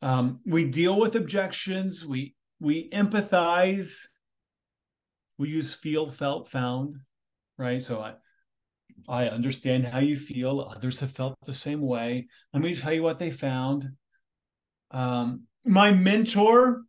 Um, 0.00 0.40
we 0.46 0.64
deal 0.64 0.98
with 0.98 1.16
objections. 1.16 2.06
We 2.06 2.34
we 2.58 2.88
empathize. 2.90 3.98
We 5.36 5.48
use 5.48 5.74
feel, 5.74 6.06
felt, 6.06 6.48
found, 6.48 6.96
right? 7.58 7.82
So 7.82 8.00
I 8.00 8.14
I 9.08 9.28
understand 9.28 9.86
how 9.86 9.98
you 10.00 10.18
feel. 10.18 10.60
Others 10.60 11.00
have 11.00 11.12
felt 11.12 11.36
the 11.44 11.52
same 11.52 11.80
way. 11.80 12.28
Let 12.52 12.62
me 12.62 12.74
tell 12.74 12.92
you 12.92 13.02
what 13.02 13.18
they 13.18 13.30
found. 13.30 13.88
Um, 14.90 15.44
my 15.64 15.92
mentor, 15.92 16.82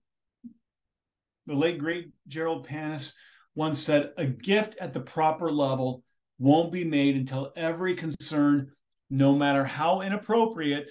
the 1.46 1.54
late 1.54 1.78
great 1.78 2.12
Jerold 2.28 2.68
Panas, 2.68 3.14
once 3.56 3.80
said, 3.80 4.12
a 4.18 4.26
gift 4.26 4.78
at 4.80 4.94
the 4.94 5.02
proper 5.02 5.52
level 5.52 6.04
won't 6.40 6.72
be 6.72 6.84
made 6.84 7.16
until 7.16 7.52
every 7.56 7.96
concern, 7.96 8.72
no 9.10 9.36
matter 9.36 9.64
how 9.64 10.02
inappropriate 10.02 10.90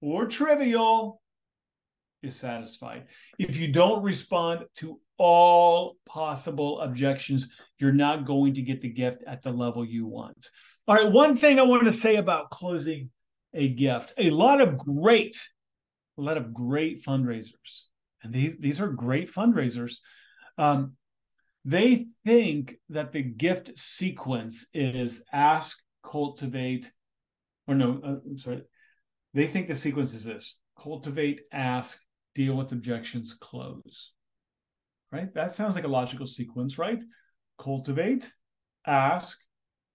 or 0.00 0.26
trivial, 0.26 1.20
is 2.24 2.36
satisfied. 2.36 3.06
If 3.38 3.56
you 3.56 3.72
don't 3.72 4.02
respond 4.02 4.64
to 4.76 5.00
all 5.18 5.96
possible 6.06 6.80
objections, 6.80 7.52
you're 7.78 7.92
not 7.92 8.26
going 8.26 8.54
to 8.54 8.62
get 8.62 8.80
the 8.80 8.88
gift 8.88 9.22
at 9.26 9.42
the 9.42 9.50
level 9.50 9.84
you 9.84 10.06
want. 10.06 10.48
All 10.88 10.94
right, 10.94 11.10
one 11.10 11.36
thing 11.36 11.58
I 11.58 11.62
want 11.62 11.84
to 11.84 11.92
say 11.92 12.16
about 12.16 12.50
closing 12.50 13.10
a 13.54 13.68
gift 13.68 14.12
a 14.18 14.30
lot 14.30 14.60
of 14.60 14.76
great, 14.76 15.48
a 16.18 16.22
lot 16.22 16.36
of 16.36 16.52
great 16.52 17.04
fundraisers, 17.04 17.86
and 18.22 18.32
these, 18.32 18.56
these 18.58 18.80
are 18.80 18.88
great 18.88 19.32
fundraisers. 19.32 19.98
Um, 20.58 20.96
they 21.64 22.08
think 22.24 22.76
that 22.90 23.12
the 23.12 23.22
gift 23.22 23.78
sequence 23.78 24.66
is 24.74 25.24
ask, 25.32 25.80
cultivate, 26.04 26.92
or 27.66 27.74
no, 27.74 28.00
uh, 28.04 28.16
I'm 28.28 28.38
sorry. 28.38 28.62
They 29.32 29.46
think 29.46 29.68
the 29.68 29.74
sequence 29.74 30.14
is 30.14 30.24
this 30.24 30.58
cultivate, 30.80 31.42
ask, 31.52 32.00
deal 32.34 32.54
with 32.54 32.72
objections, 32.72 33.34
close. 33.34 34.12
Right? 35.12 35.32
That 35.34 35.52
sounds 35.52 35.74
like 35.74 35.84
a 35.84 35.88
logical 35.88 36.26
sequence, 36.26 36.78
right? 36.78 37.02
Cultivate, 37.58 38.32
ask, 38.86 39.38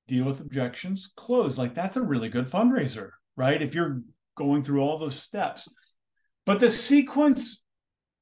deal 0.08 0.26
with 0.26 0.40
objections, 0.40 1.12
close. 1.16 1.58
Like 1.58 1.76
that's 1.76 1.98
a 1.98 2.02
really 2.02 2.30
good 2.30 2.50
fundraiser, 2.50 3.12
right? 3.36 3.62
If 3.62 3.76
you're 3.76 4.02
going 4.36 4.64
through 4.64 4.82
all 4.82 4.98
those 4.98 5.22
steps. 5.22 5.68
But 6.46 6.60
the 6.60 6.70
sequence 6.70 7.64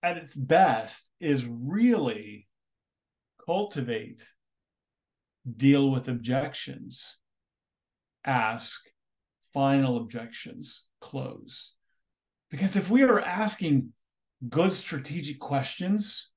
at 0.04 0.18
its 0.18 0.36
best 0.36 1.08
is 1.20 1.46
really 1.46 2.48
cultivate, 3.46 4.28
deal 5.56 5.90
with 5.90 6.10
objections, 6.10 7.18
ask, 8.26 8.82
final 9.54 9.98
objections, 9.98 10.88
close. 11.00 11.74
Because 12.50 12.76
if 12.76 12.90
we 12.90 13.04
are 13.04 13.20
asking 13.20 13.94
good 14.48 14.74
strategic 14.74 15.40
questions, 15.40 16.32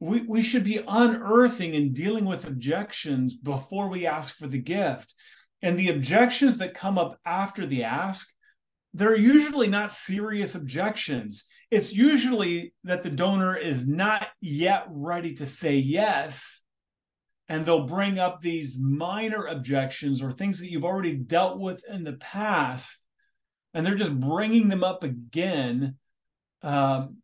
we, 0.00 0.22
we 0.22 0.42
should 0.42 0.64
be 0.64 0.82
unearthing 0.86 1.74
and 1.74 1.94
dealing 1.94 2.24
with 2.24 2.46
objections 2.46 3.34
before 3.34 3.88
we 3.88 4.06
ask 4.06 4.36
for 4.36 4.46
the 4.46 4.58
gift. 4.58 5.14
And 5.62 5.78
the 5.78 5.90
objections 5.90 6.58
that 6.58 6.74
come 6.74 6.98
up 6.98 7.18
after 7.24 7.66
the 7.66 7.84
ask 7.84 8.28
they're 8.94 9.16
usually 9.16 9.68
not 9.68 9.90
serious 9.90 10.54
objections. 10.54 11.44
It's 11.70 11.94
usually 11.94 12.74
that 12.84 13.02
the 13.02 13.10
donor 13.10 13.56
is 13.56 13.86
not 13.86 14.28
yet 14.40 14.84
ready 14.90 15.34
to 15.34 15.46
say 15.46 15.76
yes. 15.76 16.62
And 17.48 17.64
they'll 17.64 17.86
bring 17.86 18.18
up 18.18 18.40
these 18.40 18.78
minor 18.78 19.46
objections 19.46 20.22
or 20.22 20.30
things 20.30 20.60
that 20.60 20.70
you've 20.70 20.84
already 20.84 21.14
dealt 21.14 21.58
with 21.58 21.82
in 21.88 22.04
the 22.04 22.14
past. 22.14 23.04
And 23.74 23.84
they're 23.84 23.94
just 23.94 24.18
bringing 24.18 24.68
them 24.68 24.84
up 24.84 25.04
again. 25.04 25.96
Um, 26.62 27.18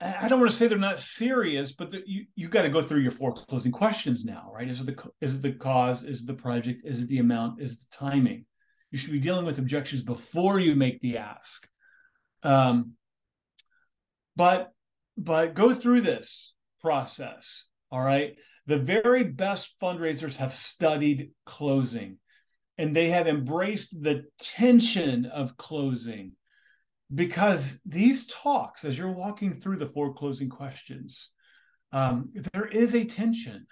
I 0.00 0.28
don't 0.28 0.40
want 0.40 0.50
to 0.50 0.56
say 0.56 0.66
they're 0.66 0.76
not 0.76 1.00
serious, 1.00 1.72
but 1.72 1.90
the, 1.90 2.02
you 2.06 2.26
you 2.34 2.48
got 2.48 2.62
to 2.62 2.68
go 2.68 2.82
through 2.82 3.00
your 3.00 3.12
four 3.12 3.32
closing 3.32 3.72
questions 3.72 4.24
now, 4.26 4.50
right? 4.54 4.68
Is 4.68 4.80
it 4.82 4.86
the 4.86 5.10
is 5.22 5.34
it 5.36 5.42
the 5.42 5.52
cause? 5.52 6.04
Is 6.04 6.22
it 6.22 6.26
the 6.26 6.34
project? 6.34 6.82
Is 6.84 7.02
it 7.02 7.08
the 7.08 7.18
amount? 7.18 7.62
Is 7.62 7.72
it 7.72 7.78
the 7.78 7.96
timing? 7.96 8.44
You 8.90 8.98
should 8.98 9.12
be 9.12 9.20
dealing 9.20 9.46
with 9.46 9.58
objections 9.58 10.02
before 10.02 10.60
you 10.60 10.74
make 10.74 11.00
the 11.00 11.16
ask. 11.16 11.66
Um, 12.42 12.92
but 14.36 14.70
but 15.16 15.54
go 15.54 15.72
through 15.72 16.02
this 16.02 16.54
process. 16.82 17.66
All 17.90 18.02
right. 18.02 18.36
The 18.66 18.78
very 18.78 19.24
best 19.24 19.76
fundraisers 19.80 20.36
have 20.36 20.52
studied 20.52 21.30
closing, 21.46 22.18
and 22.76 22.94
they 22.94 23.08
have 23.10 23.28
embraced 23.28 24.02
the 24.02 24.24
tension 24.38 25.24
of 25.24 25.56
closing 25.56 26.32
because 27.14 27.78
these 27.84 28.26
talks, 28.26 28.84
as 28.84 28.98
you're 28.98 29.12
walking 29.12 29.54
through 29.54 29.76
the 29.76 29.86
four 29.86 30.14
closing 30.14 30.48
questions, 30.48 31.30
um, 31.92 32.30
there 32.52 32.66
is 32.66 32.94
a 32.94 33.04
tension. 33.04 33.66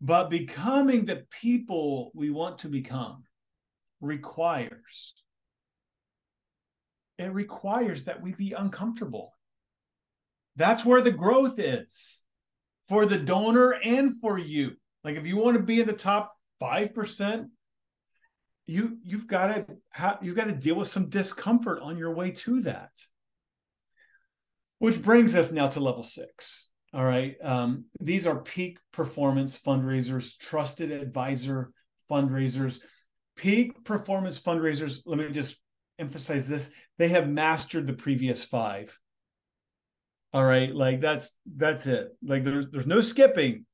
But 0.00 0.30
becoming 0.30 1.04
the 1.04 1.24
people 1.30 2.10
we 2.14 2.30
want 2.30 2.60
to 2.60 2.68
become 2.68 3.24
requires 4.00 5.14
it 7.20 7.34
requires 7.34 8.04
that 8.04 8.22
we 8.22 8.32
be 8.32 8.52
uncomfortable. 8.52 9.36
That's 10.56 10.84
where 10.84 11.02
the 11.02 11.12
growth 11.12 11.58
is 11.58 12.24
for 12.88 13.04
the 13.04 13.18
donor 13.18 13.72
and 13.72 14.18
for 14.20 14.38
you. 14.38 14.72
Like 15.04 15.16
if 15.16 15.26
you 15.26 15.36
want 15.36 15.56
to 15.58 15.62
be 15.62 15.80
in 15.80 15.86
the 15.86 15.92
top 15.92 16.34
5%, 16.62 17.46
you 18.70 18.98
you've 19.02 19.26
got 19.26 19.46
to 19.48 19.66
you've 20.22 20.36
got 20.36 20.46
to 20.46 20.52
deal 20.52 20.76
with 20.76 20.88
some 20.88 21.08
discomfort 21.08 21.80
on 21.82 21.98
your 21.98 22.14
way 22.14 22.30
to 22.30 22.62
that. 22.62 22.90
Which 24.78 25.02
brings 25.02 25.34
us 25.36 25.52
now 25.52 25.68
to 25.68 25.80
level 25.80 26.02
six 26.02 26.70
all 26.92 27.04
right? 27.04 27.36
Um, 27.42 27.84
these 28.00 28.26
are 28.26 28.36
peak 28.36 28.78
performance 28.92 29.58
fundraisers 29.58 30.36
trusted 30.38 30.90
advisor 30.90 31.72
fundraisers. 32.10 32.80
Peak 33.36 33.84
performance 33.84 34.40
fundraisers 34.40 35.00
let 35.06 35.18
me 35.18 35.30
just 35.30 35.56
emphasize 35.98 36.48
this 36.48 36.70
they 36.98 37.08
have 37.08 37.28
mastered 37.28 37.86
the 37.86 37.92
previous 37.92 38.44
five. 38.44 38.96
All 40.32 40.44
right 40.44 40.74
like 40.74 41.00
that's 41.00 41.32
that's 41.56 41.86
it. 41.86 42.08
Like 42.22 42.44
there's 42.44 42.66
there's 42.70 42.86
no 42.86 43.00
skipping 43.00 43.66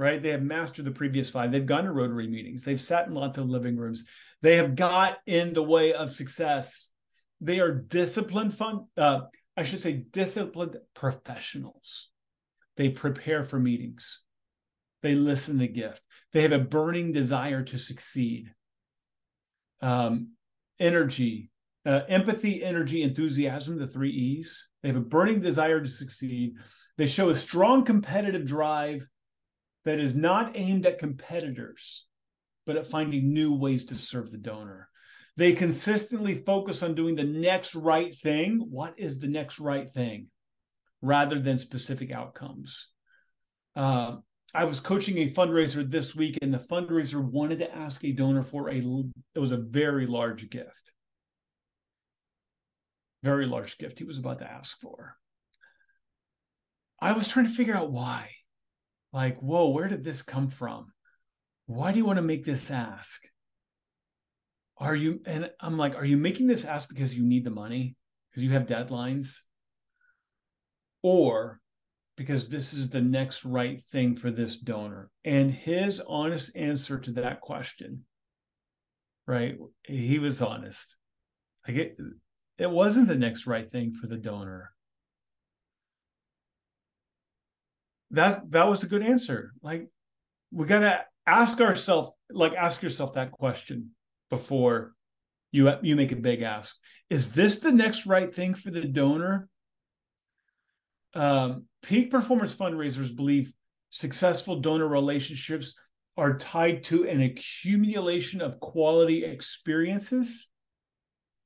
right 0.00 0.22
they 0.22 0.30
have 0.30 0.42
mastered 0.42 0.84
the 0.84 0.90
previous 0.90 1.30
five 1.30 1.52
they've 1.52 1.66
gone 1.66 1.84
to 1.84 1.92
rotary 1.92 2.26
meetings 2.26 2.64
they've 2.64 2.80
sat 2.80 3.06
in 3.06 3.14
lots 3.14 3.38
of 3.38 3.48
living 3.48 3.76
rooms 3.76 4.04
they 4.42 4.56
have 4.56 4.74
got 4.74 5.18
in 5.26 5.52
the 5.52 5.62
way 5.62 5.92
of 5.92 6.12
success. 6.12 6.88
They 7.40 7.60
are 7.60 7.72
disciplined 7.72 8.54
fun. 8.54 8.86
Uh, 8.96 9.22
I 9.56 9.62
should 9.62 9.80
say 9.80 10.04
disciplined 10.10 10.76
professionals. 10.94 12.08
They 12.76 12.88
prepare 12.88 13.44
for 13.44 13.58
meetings. 13.58 14.20
They 15.02 15.14
listen 15.14 15.58
to 15.58 15.68
gift. 15.68 16.02
They 16.32 16.42
have 16.42 16.52
a 16.52 16.58
burning 16.58 17.12
desire 17.12 17.62
to 17.62 17.78
succeed. 17.78 18.52
Um, 19.82 20.32
energy, 20.78 21.50
uh, 21.84 22.00
empathy, 22.08 22.62
energy, 22.62 23.02
enthusiasm, 23.02 23.78
the 23.78 23.86
three 23.86 24.10
E's. 24.10 24.66
They 24.82 24.88
have 24.88 24.96
a 24.96 25.00
burning 25.00 25.40
desire 25.40 25.80
to 25.80 25.88
succeed. 25.88 26.54
They 26.96 27.06
show 27.06 27.30
a 27.30 27.34
strong 27.34 27.84
competitive 27.84 28.46
drive 28.46 29.06
that 29.84 29.98
is 29.98 30.14
not 30.14 30.56
aimed 30.56 30.86
at 30.86 30.98
competitors, 30.98 32.06
but 32.66 32.76
at 32.76 32.86
finding 32.86 33.32
new 33.32 33.54
ways 33.54 33.86
to 33.86 33.94
serve 33.94 34.30
the 34.30 34.38
donor. 34.38 34.88
They 35.36 35.52
consistently 35.52 36.34
focus 36.34 36.82
on 36.82 36.94
doing 36.94 37.16
the 37.16 37.24
next 37.24 37.74
right 37.74 38.14
thing. 38.14 38.66
What 38.70 38.94
is 38.98 39.18
the 39.18 39.28
next 39.28 39.58
right 39.58 39.88
thing? 39.88 40.26
Rather 41.00 41.38
than 41.38 41.56
specific 41.56 42.12
outcomes. 42.12 42.88
Uh, 43.74 44.16
I 44.52 44.64
was 44.64 44.80
coaching 44.80 45.18
a 45.18 45.30
fundraiser 45.30 45.88
this 45.88 46.14
week, 46.14 46.38
and 46.42 46.52
the 46.52 46.58
fundraiser 46.58 47.24
wanted 47.24 47.60
to 47.60 47.74
ask 47.74 48.04
a 48.04 48.12
donor 48.12 48.42
for 48.42 48.68
a, 48.68 48.82
it 49.34 49.38
was 49.38 49.52
a 49.52 49.56
very 49.56 50.06
large 50.06 50.50
gift. 50.50 50.92
Very 53.22 53.46
large 53.46 53.78
gift 53.78 53.98
he 53.98 54.04
was 54.04 54.18
about 54.18 54.40
to 54.40 54.50
ask 54.50 54.78
for. 54.80 55.14
I 57.00 57.12
was 57.12 57.28
trying 57.28 57.46
to 57.46 57.52
figure 57.52 57.76
out 57.76 57.92
why. 57.92 58.30
Like, 59.12 59.38
whoa, 59.40 59.68
where 59.70 59.88
did 59.88 60.04
this 60.04 60.22
come 60.22 60.48
from? 60.48 60.92
why 61.70 61.92
do 61.92 61.98
you 61.98 62.04
want 62.04 62.16
to 62.16 62.22
make 62.22 62.44
this 62.44 62.68
ask? 62.70 63.22
Are 64.78 64.96
you, 64.96 65.20
and 65.24 65.50
I'm 65.60 65.78
like, 65.78 65.94
are 65.94 66.04
you 66.04 66.16
making 66.16 66.48
this 66.48 66.64
ask 66.64 66.88
because 66.88 67.14
you 67.14 67.22
need 67.22 67.44
the 67.44 67.50
money? 67.50 67.94
Because 68.30 68.42
you 68.42 68.50
have 68.50 68.66
deadlines? 68.66 69.36
Or 71.02 71.60
because 72.16 72.48
this 72.48 72.74
is 72.74 72.88
the 72.88 73.00
next 73.00 73.44
right 73.44 73.80
thing 73.80 74.16
for 74.16 74.32
this 74.32 74.58
donor? 74.58 75.10
And 75.24 75.52
his 75.52 76.02
honest 76.08 76.56
answer 76.56 76.98
to 76.98 77.12
that 77.12 77.40
question, 77.40 78.04
right? 79.28 79.56
He 79.84 80.18
was 80.18 80.42
honest. 80.42 80.96
Like 81.68 81.76
it, 81.76 81.96
it 82.58 82.70
wasn't 82.70 83.06
the 83.06 83.14
next 83.14 83.46
right 83.46 83.70
thing 83.70 83.92
for 83.94 84.08
the 84.08 84.16
donor. 84.16 84.72
That 88.10 88.50
that 88.50 88.68
was 88.68 88.82
a 88.82 88.88
good 88.88 89.02
answer. 89.02 89.52
Like 89.62 89.88
we 90.50 90.66
gotta 90.66 91.04
ask 91.26 91.60
ourselves 91.60 92.10
like 92.30 92.54
ask 92.54 92.82
yourself 92.82 93.14
that 93.14 93.32
question 93.32 93.90
before 94.30 94.94
you 95.52 95.72
you 95.82 95.96
make 95.96 96.12
a 96.12 96.16
big 96.16 96.42
ask. 96.42 96.76
Is 97.08 97.32
this 97.32 97.60
the 97.60 97.72
next 97.72 98.06
right 98.06 98.30
thing 98.30 98.54
for 98.54 98.70
the 98.70 98.82
donor? 98.82 99.48
Um, 101.14 101.64
peak 101.82 102.10
performance 102.10 102.54
fundraisers 102.54 103.14
believe 103.14 103.52
successful 103.90 104.60
donor 104.60 104.86
relationships 104.86 105.74
are 106.16 106.36
tied 106.36 106.84
to 106.84 107.08
an 107.08 107.20
accumulation 107.20 108.40
of 108.40 108.60
quality 108.60 109.24
experiences 109.24 110.48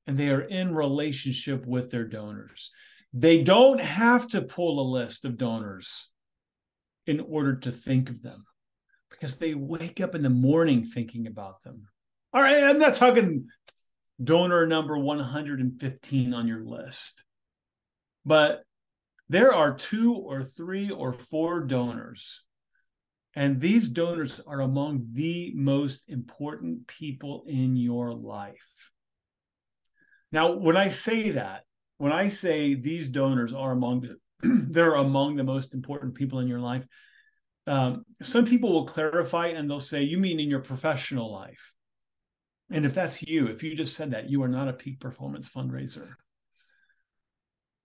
and 0.07 0.17
they 0.17 0.29
are 0.29 0.41
in 0.41 0.75
relationship 0.75 1.65
with 1.65 1.89
their 1.89 2.03
donors. 2.03 2.71
They 3.13 3.41
don't 3.43 3.79
have 3.79 4.27
to 4.29 4.41
pull 4.41 4.79
a 4.79 4.91
list 4.91 5.25
of 5.25 5.37
donors 5.37 6.09
in 7.07 7.19
order 7.19 7.55
to 7.55 7.71
think 7.71 8.09
of 8.09 8.21
them 8.21 8.45
because 9.09 9.37
they 9.37 9.53
wake 9.53 10.01
up 10.01 10.15
in 10.15 10.21
the 10.21 10.29
morning 10.29 10.83
thinking 10.83 11.27
about 11.27 11.63
them. 11.63 11.87
All 12.33 12.41
right, 12.41 12.63
I'm 12.63 12.79
not 12.79 12.95
talking 12.95 13.47
donor 14.23 14.65
number 14.65 14.97
115 14.97 16.33
on 16.33 16.47
your 16.47 16.63
list, 16.63 17.23
but 18.25 18.63
there 19.29 19.53
are 19.53 19.73
two 19.73 20.13
or 20.13 20.43
three 20.43 20.91
or 20.91 21.13
four 21.13 21.61
donors. 21.61 22.43
And 23.35 23.59
these 23.59 23.89
donors 23.89 24.39
are 24.45 24.61
among 24.61 25.07
the 25.13 25.51
most 25.55 26.03
important 26.07 26.87
people 26.87 27.43
in 27.47 27.75
your 27.75 28.13
life. 28.13 28.91
Now, 30.31 30.53
when 30.53 30.77
I 30.77 30.89
say 30.89 31.31
that, 31.31 31.63
when 31.97 32.11
I 32.11 32.29
say 32.29 32.75
these 32.75 33.09
donors 33.09 33.53
are 33.53 33.71
among 33.71 34.01
the, 34.01 34.17
they're 34.41 34.95
among 34.95 35.35
the 35.35 35.43
most 35.43 35.73
important 35.73 36.15
people 36.15 36.39
in 36.39 36.47
your 36.47 36.59
life, 36.59 36.85
um, 37.67 38.05
some 38.21 38.45
people 38.45 38.71
will 38.71 38.85
clarify 38.85 39.47
and 39.47 39.69
they'll 39.69 39.79
say, 39.79 40.03
You 40.03 40.17
mean 40.17 40.39
in 40.39 40.49
your 40.49 40.61
professional 40.61 41.31
life? 41.31 41.73
And 42.71 42.85
if 42.85 42.93
that's 42.93 43.21
you, 43.21 43.47
if 43.47 43.63
you 43.63 43.75
just 43.75 43.95
said 43.95 44.11
that, 44.11 44.29
you 44.29 44.41
are 44.43 44.47
not 44.47 44.67
a 44.67 44.73
peak 44.73 44.99
performance 44.99 45.49
fundraiser. 45.49 46.15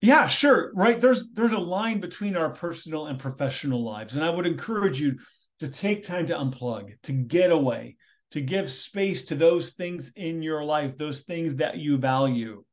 Yeah, 0.00 0.26
sure, 0.26 0.72
right. 0.74 0.98
There's 0.98 1.30
there's 1.32 1.52
a 1.52 1.58
line 1.58 2.00
between 2.00 2.36
our 2.36 2.50
personal 2.50 3.06
and 3.06 3.18
professional 3.18 3.84
lives. 3.84 4.16
And 4.16 4.24
I 4.24 4.30
would 4.30 4.46
encourage 4.46 5.00
you 5.00 5.18
to 5.60 5.68
take 5.68 6.02
time 6.02 6.26
to 6.26 6.34
unplug, 6.34 6.92
to 7.02 7.12
get 7.12 7.50
away, 7.50 7.96
to 8.30 8.40
give 8.40 8.70
space 8.70 9.26
to 9.26 9.34
those 9.34 9.72
things 9.72 10.12
in 10.16 10.42
your 10.42 10.64
life, 10.64 10.96
those 10.96 11.20
things 11.20 11.56
that 11.56 11.78
you 11.78 11.98
value. 11.98 12.64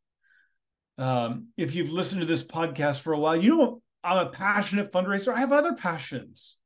Um, 0.98 1.50
if 1.58 1.76
you've 1.76 1.92
listened 1.92 2.22
to 2.22 2.28
this 2.28 2.44
podcast 2.44 3.02
for 3.02 3.14
a 3.14 3.20
while, 3.20 3.36
you 3.36 3.58
know 3.58 3.82
I'm 4.04 4.28
a 4.28 4.30
passionate 4.30 4.92
fundraiser. 4.92 5.34
I 5.34 5.40
have 5.40 5.52
other 5.52 5.74
passions. 5.74 6.58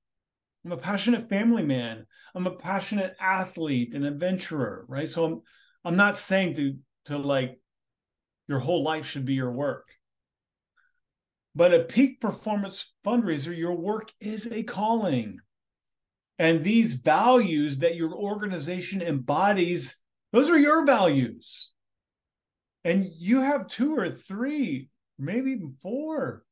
I'm 0.64 0.72
a 0.72 0.78
passionate 0.78 1.28
family 1.28 1.64
man. 1.64 2.06
I'm 2.36 2.48
a 2.48 2.56
passionate 2.56 3.16
athlete 3.20 3.96
and 3.96 4.06
adventurer, 4.06 4.86
right? 4.88 5.10
So 5.10 5.26
I'm 5.26 5.42
I'm 5.84 5.96
not 5.96 6.18
saying 6.18 6.56
to 6.56 6.78
to 7.06 7.18
like 7.18 7.60
your 8.48 8.60
whole 8.60 8.84
life 8.84 9.06
should 9.06 9.26
be 9.26 9.34
your 9.34 9.52
work. 9.52 9.90
But 11.56 11.74
a 11.74 11.84
peak 11.84 12.22
performance 12.22 12.86
fundraiser, 13.06 13.56
your 13.58 13.76
work 13.76 14.12
is 14.22 14.48
a 14.52 14.64
calling. 14.64 15.40
And 16.40 16.64
these 16.64 16.96
values 16.96 17.80
that 17.80 17.96
your 17.96 18.14
organization 18.14 19.02
embodies, 19.02 19.98
those 20.32 20.50
are 20.50 20.58
your 20.58 20.86
values. 20.86 21.72
And 22.84 23.08
you 23.18 23.42
have 23.42 23.68
two 23.68 23.96
or 23.96 24.10
three, 24.10 24.90
maybe 25.20 25.52
even 25.52 25.76
four 25.82 26.44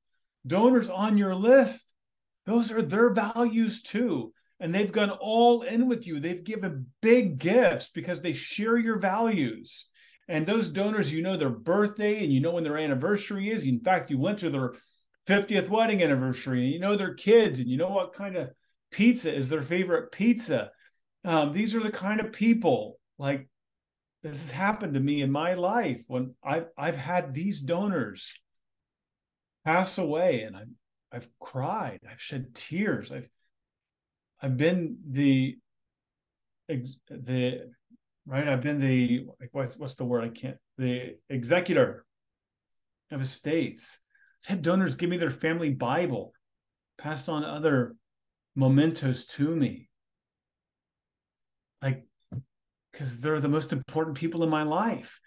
donors 0.46 0.90
on 0.90 1.18
your 1.18 1.36
list, 1.36 1.94
those 2.46 2.72
are 2.72 2.82
their 2.82 3.12
values 3.12 3.82
too. 3.82 4.34
And 4.60 4.74
they've 4.74 4.92
gone 4.92 5.12
all 5.12 5.62
in 5.62 5.88
with 5.88 6.06
you. 6.06 6.20
They've 6.20 6.44
given 6.44 6.88
big 7.02 7.38
gifts 7.40 7.90
because 7.90 8.22
they 8.22 8.34
share 8.34 8.78
your 8.78 9.00
values. 9.00 9.88
And 10.28 10.46
those 10.46 10.70
donors, 10.70 11.12
you 11.12 11.22
know 11.22 11.38
their 11.38 11.50
birthday 11.50 12.24
and 12.24 12.32
you 12.32 12.40
know 12.40 12.52
when 12.52 12.64
their 12.64 12.78
anniversary 12.78 13.50
is. 13.50 13.66
In 13.66 13.80
fact, 13.80 14.12
you 14.12 14.20
went 14.20 14.40
to 14.40 14.50
their 14.50 14.74
50th 15.28 15.70
wedding 15.70 16.04
anniversary 16.04 16.64
and 16.64 16.74
you 16.74 16.80
know 16.80 16.96
their 16.96 17.14
kids 17.14 17.60
and 17.60 17.68
you 17.68 17.78
know 17.78 17.90
what 17.90 18.14
kind 18.14 18.36
of 18.36 18.50
pizza 18.92 19.34
is 19.34 19.50
their 19.50 19.62
favorite 19.62 20.12
pizza. 20.12 20.72
Um, 21.24 21.54
these 21.54 21.76
are 21.76 21.80
the 21.80 21.92
kind 21.92 22.20
of 22.20 22.32
people 22.32 23.00
like 23.18 23.49
this 24.22 24.40
has 24.40 24.52
happened 24.52 24.96
to 24.96 25.00
me 25.00 25.22
in 25.22 25.32
my 25.32 25.54
life 25.54 26.02
when 26.08 26.36
I've 26.44 26.68
I've 26.78 26.98
had 26.98 27.34
these 27.34 27.62
donors 27.62 28.34
pass 29.66 29.98
away 29.98 30.42
and 30.42 30.56
I've 30.56 30.70
I've 31.12 31.28
cried, 31.40 32.02
I've 32.10 32.22
shed 32.22 32.54
tears, 32.54 33.12
I've 33.12 33.30
I've 34.42 34.58
been 34.58 34.98
the 35.10 35.58
the 37.10 37.62
right, 38.26 38.48
I've 38.48 38.62
been 38.62 38.80
the 38.80 39.26
what's 39.52 39.78
what's 39.78 39.96
the 39.96 40.06
word 40.06 40.24
I 40.24 40.30
can't 40.30 40.58
the 40.78 41.18
executor 41.30 42.06
of 43.12 43.22
estates. 43.22 44.00
I've 44.44 44.50
had 44.56 44.62
donors 44.62 44.96
give 44.96 45.10
me 45.10 45.18
their 45.18 45.32
family 45.32 45.72
Bible, 45.72 46.34
passed 46.98 47.30
on 47.30 47.44
other 47.44 47.96
mementos 48.56 49.26
to 49.26 49.56
me. 49.56 49.90
Like 51.82 52.06
because 52.92 53.20
they're 53.20 53.40
the 53.40 53.48
most 53.48 53.74
important 53.74 54.18
people 54.18 54.44
in 54.44 54.50
my 54.50 54.64
life. 54.64 55.20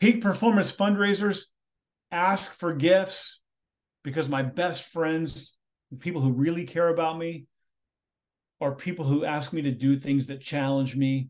Peak 0.00 0.22
performance 0.22 0.74
fundraisers 0.74 1.44
ask 2.10 2.52
for 2.54 2.74
gifts 2.74 3.40
because 4.02 4.28
my 4.28 4.42
best 4.42 4.90
friends, 4.90 5.56
people 5.98 6.20
who 6.20 6.32
really 6.32 6.64
care 6.64 6.88
about 6.88 7.18
me, 7.18 7.46
are 8.60 8.74
people 8.74 9.04
who 9.04 9.24
ask 9.24 9.52
me 9.52 9.62
to 9.62 9.70
do 9.70 9.98
things 9.98 10.26
that 10.28 10.40
challenge 10.40 10.96
me. 10.96 11.28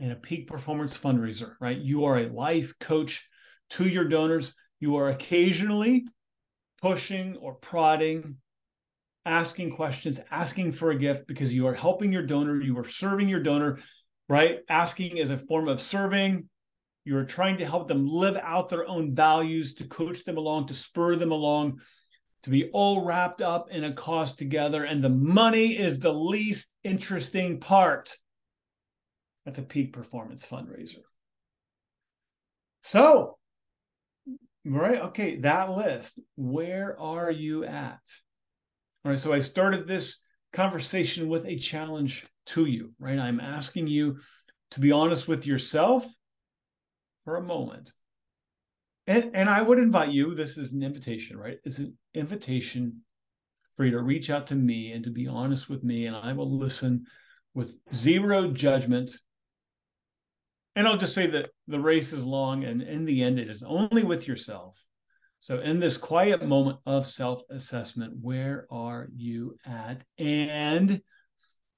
In 0.00 0.10
a 0.10 0.16
peak 0.16 0.48
performance 0.48 0.98
fundraiser, 0.98 1.54
right? 1.60 1.78
You 1.78 2.06
are 2.06 2.18
a 2.18 2.28
life 2.28 2.74
coach 2.80 3.28
to 3.70 3.84
your 3.88 4.08
donors. 4.08 4.54
You 4.80 4.96
are 4.96 5.08
occasionally 5.08 6.08
pushing 6.82 7.36
or 7.36 7.54
prodding, 7.54 8.38
asking 9.24 9.76
questions, 9.76 10.20
asking 10.30 10.72
for 10.72 10.90
a 10.90 10.98
gift 10.98 11.26
because 11.28 11.54
you 11.54 11.68
are 11.68 11.74
helping 11.74 12.12
your 12.12 12.26
donor, 12.26 12.60
you 12.60 12.76
are 12.78 12.84
serving 12.84 13.28
your 13.28 13.40
donor, 13.40 13.78
right? 14.28 14.60
Asking 14.68 15.16
is 15.16 15.30
a 15.30 15.38
form 15.38 15.68
of 15.68 15.80
serving. 15.80 16.48
You're 17.04 17.24
trying 17.24 17.58
to 17.58 17.66
help 17.66 17.88
them 17.88 18.06
live 18.06 18.36
out 18.36 18.68
their 18.68 18.86
own 18.88 19.14
values, 19.14 19.74
to 19.74 19.84
coach 19.84 20.24
them 20.24 20.38
along, 20.38 20.68
to 20.68 20.74
spur 20.74 21.16
them 21.16 21.32
along, 21.32 21.80
to 22.44 22.50
be 22.50 22.70
all 22.72 23.04
wrapped 23.04 23.42
up 23.42 23.70
in 23.70 23.84
a 23.84 23.92
cause 23.92 24.36
together. 24.36 24.84
And 24.84 25.02
the 25.02 25.10
money 25.10 25.76
is 25.76 25.98
the 25.98 26.12
least 26.12 26.72
interesting 26.82 27.60
part. 27.60 28.16
That's 29.44 29.58
a 29.58 29.62
peak 29.62 29.92
performance 29.92 30.46
fundraiser. 30.46 31.02
So, 32.82 33.38
right, 34.64 35.00
okay, 35.02 35.40
that 35.40 35.70
list, 35.70 36.18
where 36.36 36.98
are 36.98 37.30
you 37.30 37.64
at? 37.64 38.00
All 39.04 39.10
right, 39.10 39.18
so 39.18 39.32
I 39.32 39.40
started 39.40 39.86
this 39.86 40.18
conversation 40.54 41.28
with 41.28 41.46
a 41.46 41.58
challenge 41.58 42.26
to 42.46 42.64
you, 42.64 42.92
right? 42.98 43.18
I'm 43.18 43.40
asking 43.40 43.88
you 43.88 44.20
to 44.70 44.80
be 44.80 44.92
honest 44.92 45.28
with 45.28 45.46
yourself 45.46 46.06
for 47.24 47.36
a 47.36 47.42
moment. 47.42 47.92
And, 49.06 49.32
and 49.34 49.50
I 49.50 49.60
would 49.60 49.78
invite 49.78 50.10
you, 50.10 50.34
this 50.34 50.56
is 50.56 50.72
an 50.72 50.82
invitation, 50.82 51.36
right? 51.36 51.58
It's 51.64 51.78
an 51.78 51.98
invitation 52.14 53.02
for 53.76 53.84
you 53.84 53.90
to 53.90 54.00
reach 54.00 54.30
out 54.30 54.46
to 54.46 54.54
me 54.54 54.92
and 54.92 55.04
to 55.04 55.10
be 55.10 55.26
honest 55.26 55.68
with 55.68 55.84
me, 55.84 56.06
and 56.06 56.16
I 56.16 56.32
will 56.32 56.58
listen 56.58 57.04
with 57.52 57.76
zero 57.94 58.48
judgment. 58.50 59.10
And 60.76 60.88
I'll 60.88 60.96
just 60.96 61.14
say 61.14 61.26
that 61.28 61.50
the 61.68 61.80
race 61.80 62.12
is 62.12 62.24
long, 62.24 62.64
and 62.64 62.82
in 62.82 63.04
the 63.04 63.22
end, 63.22 63.38
it 63.38 63.50
is 63.50 63.62
only 63.62 64.04
with 64.04 64.26
yourself. 64.26 64.82
So, 65.44 65.60
in 65.60 65.78
this 65.78 65.98
quiet 65.98 66.42
moment 66.42 66.78
of 66.86 67.06
self 67.06 67.42
assessment, 67.50 68.14
where 68.22 68.66
are 68.70 69.08
you 69.14 69.58
at? 69.66 70.02
And 70.16 71.02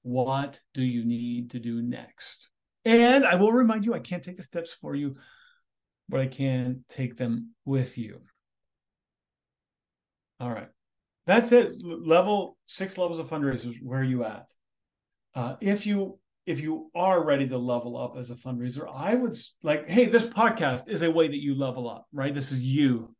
what 0.03 0.61
do 0.73 0.81
you 0.81 1.03
need 1.03 1.51
to 1.51 1.59
do 1.59 1.81
next? 1.81 2.47
And 2.85 3.25
I 3.25 3.35
will 3.35 3.51
remind 3.51 3.83
you, 3.83 3.93
I 3.93 3.99
can't 3.99 4.23
take 4.23 4.37
the 4.37 4.43
steps 4.43 4.71
for 4.71 4.95
you, 4.95 5.15
but 6.07 6.21
I 6.21 6.27
can 6.27 6.85
take 6.87 7.17
them 7.17 7.55
with 7.65 7.97
you. 7.97 8.21
All 10.39 10.49
right. 10.49 10.69
That's 11.25 11.51
it. 11.51 11.73
Level 11.83 12.55
six 12.67 12.97
levels 12.97 13.19
of 13.19 13.27
fundraisers. 13.27 13.75
Where 13.83 13.99
are 13.99 14.03
you 14.03 14.23
at? 14.23 14.49
Uh, 15.35 15.57
if 15.59 15.85
you 15.85 16.19
if 16.45 16.61
you 16.61 16.89
are 16.95 17.21
ready 17.21 17.49
to 17.49 17.57
level 17.57 17.97
up 17.97 18.15
as 18.17 18.31
a 18.31 18.35
fundraiser, 18.35 18.89
I 18.89 19.13
would 19.15 19.35
like, 19.61 19.89
hey, 19.89 20.05
this 20.05 20.25
podcast 20.25 20.87
is 20.87 21.01
a 21.01 21.11
way 21.11 21.27
that 21.27 21.43
you 21.43 21.53
level 21.53 21.89
up, 21.89 22.05
right? 22.13 22.33
This 22.33 22.53
is 22.53 22.63
you 22.63 23.13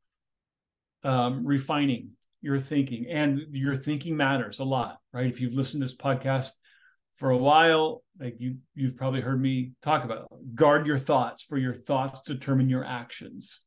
um, 1.04 1.46
refining 1.46 2.12
your 2.42 2.60
thinking, 2.60 3.08
and 3.10 3.42
your 3.52 3.76
thinking 3.76 4.16
matters 4.16 4.60
a 4.60 4.64
lot, 4.64 5.00
right? 5.14 5.28
If 5.28 5.42
you've 5.42 5.54
listened 5.54 5.82
to 5.82 5.88
this 5.88 5.96
podcast 5.96 6.52
for 7.18 7.32
a 7.32 7.38
while 7.38 8.04
like 8.20 8.36
you 8.38 8.58
you've 8.76 8.96
probably 8.96 9.22
heard 9.22 9.42
me 9.42 9.72
talk 9.82 10.04
about 10.04 10.28
guard 10.54 10.86
your 10.86 11.00
thoughts 11.00 11.42
for 11.42 11.58
your 11.58 11.74
thoughts 11.74 12.22
determine 12.22 12.70
your 12.70 12.86
actions. 12.86 13.62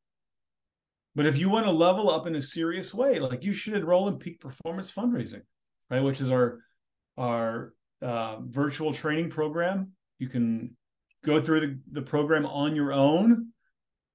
But 1.17 1.27
if 1.27 1.37
you 1.37 1.49
want 1.49 1.67
to 1.67 1.73
level 1.73 2.11
up 2.11 2.29
in 2.29 2.37
a 2.37 2.41
serious 2.41 2.95
way 2.95 3.19
like 3.19 3.43
you 3.43 3.53
should 3.53 3.75
enroll 3.75 4.07
in 4.07 4.19
peak 4.19 4.41
performance 4.41 4.93
fundraising 4.93 5.43
right? 5.91 6.03
Which 6.03 6.21
is 6.21 6.31
our 6.31 6.61
our 7.19 7.75
uh, 8.01 8.37
virtual 8.41 8.95
training 8.95 9.31
program. 9.31 9.93
You 10.19 10.29
can 10.29 10.77
go 11.25 11.41
through 11.41 11.61
the, 11.61 11.79
the 11.93 12.03
program 12.03 12.47
on 12.47 12.75
your 12.75 12.93
own 12.93 13.49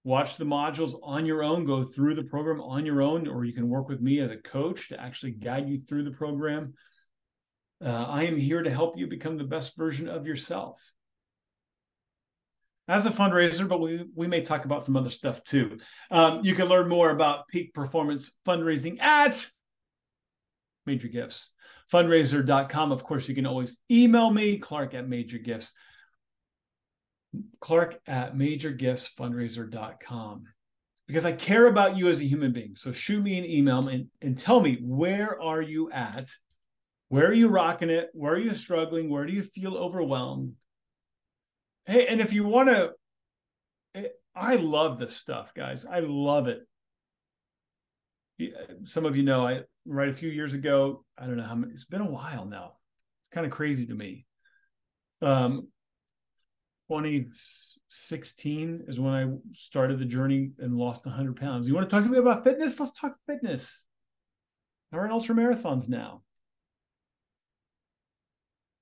watch 0.05 0.37
the 0.37 0.45
modules 0.45 0.97
on 1.03 1.25
your 1.25 1.43
own 1.43 1.65
go 1.65 1.83
through 1.83 2.15
the 2.15 2.23
program 2.23 2.61
on 2.61 2.85
your 2.85 3.01
own 3.01 3.27
or 3.27 3.43
you 3.43 3.51
can 3.51 3.67
work 3.67 3.89
with 3.89 3.99
me 3.99 4.19
as 4.19 4.29
a 4.29 4.37
coach 4.37 4.87
to 4.87 5.01
actually 5.01 5.31
guide 5.31 5.67
you 5.67 5.81
through 5.81 6.05
the 6.05 6.11
program 6.11 6.73
uh, 7.83 8.05
I 8.07 8.23
am 8.23 8.37
here 8.37 8.63
to 8.63 8.69
help 8.69 8.97
you 8.97 9.07
become 9.07 9.37
the 9.37 9.43
best 9.43 9.75
version 9.75 10.07
of 10.07 10.25
yourself. 10.25 10.79
As 12.87 13.05
a 13.05 13.11
fundraiser, 13.11 13.67
but 13.67 13.81
we, 13.81 14.05
we 14.15 14.27
may 14.27 14.41
talk 14.41 14.63
about 14.63 14.83
some 14.83 14.95
other 14.95 15.09
stuff 15.09 15.43
too. 15.43 15.79
Um, 16.09 16.45
you 16.45 16.55
can 16.55 16.67
learn 16.67 16.87
more 16.87 17.09
about 17.09 17.47
peak 17.47 17.73
performance 17.73 18.31
fundraising 18.47 19.01
at 19.01 19.45
Major 20.85 21.09
Gifts 21.09 21.51
fundraiser.com. 21.91 22.91
Of 22.91 23.03
course, 23.03 23.27
you 23.27 23.35
can 23.35 23.45
always 23.45 23.77
email 23.91 24.31
me, 24.31 24.57
Clark 24.57 24.93
at 24.93 25.07
Major 25.07 25.37
Gifts. 25.37 25.71
Clark 27.59 27.99
at 28.07 28.35
majorgiftsfundraiser.com 28.35 30.43
because 31.07 31.25
I 31.25 31.33
care 31.33 31.67
about 31.67 31.97
you 31.97 32.07
as 32.07 32.19
a 32.19 32.25
human 32.25 32.51
being. 32.51 32.75
So 32.75 32.91
shoot 32.91 33.21
me 33.21 33.37
an 33.37 33.45
email 33.45 33.87
and, 33.87 34.07
and 34.21 34.35
tell 34.37 34.59
me 34.59 34.79
where 34.81 35.41
are 35.41 35.61
you 35.61 35.91
at 35.91 36.27
where 37.09 37.27
are 37.27 37.33
you 37.33 37.47
rocking 37.47 37.89
it? 37.89 38.09
Where 38.13 38.33
are 38.33 38.39
you 38.39 38.55
struggling? 38.55 39.09
Where 39.09 39.25
do 39.25 39.33
you 39.33 39.43
feel 39.43 39.77
overwhelmed? 39.77 40.55
Hey, 41.85 42.07
and 42.07 42.19
if 42.19 42.33
you 42.33 42.45
want 42.45 42.69
to, 42.69 42.91
eh, 43.93 44.07
I 44.35 44.55
love 44.55 44.97
this 44.97 45.15
stuff, 45.15 45.53
guys. 45.53 45.85
I 45.85 45.99
love 45.99 46.47
it. 46.47 46.67
Some 48.85 49.05
of 49.05 49.15
you 49.15 49.23
know 49.23 49.47
I 49.47 49.61
right 49.85 50.09
a 50.09 50.13
few 50.13 50.29
years 50.29 50.55
ago. 50.55 51.05
I 51.17 51.25
don't 51.25 51.37
know 51.37 51.43
how 51.43 51.55
many. 51.55 51.73
It's 51.73 51.85
been 51.85 52.01
a 52.01 52.09
while 52.09 52.45
now. 52.45 52.73
It's 53.21 53.29
kind 53.29 53.45
of 53.45 53.51
crazy 53.51 53.85
to 53.85 53.93
me. 53.93 54.25
Um, 55.21 55.67
2016 56.89 58.83
is 58.87 58.99
when 58.99 59.13
I 59.13 59.27
started 59.53 59.99
the 59.99 60.05
journey 60.05 60.51
and 60.59 60.77
lost 60.77 61.05
100 61.05 61.35
pounds. 61.35 61.67
You 61.67 61.73
want 61.73 61.89
to 61.89 61.95
talk 61.95 62.03
to 62.03 62.09
me 62.09 62.17
about 62.19 62.43
fitness? 62.43 62.79
Let's 62.79 62.93
talk 62.93 63.15
fitness. 63.27 63.85
I 64.93 64.97
run 64.97 65.11
ultra 65.11 65.35
marathons 65.35 65.89
now. 65.89 66.21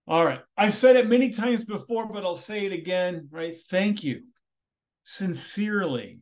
All 0.07 0.25
right. 0.25 0.41
I've 0.57 0.73
said 0.73 0.97
it 0.97 1.07
many 1.07 1.29
times 1.29 1.63
before, 1.63 2.07
but 2.07 2.25
I'll 2.25 2.35
say 2.35 2.65
it 2.65 2.73
again, 2.73 3.29
right? 3.31 3.55
Thank 3.69 4.03
you. 4.03 4.23
Sincerely. 5.03 6.19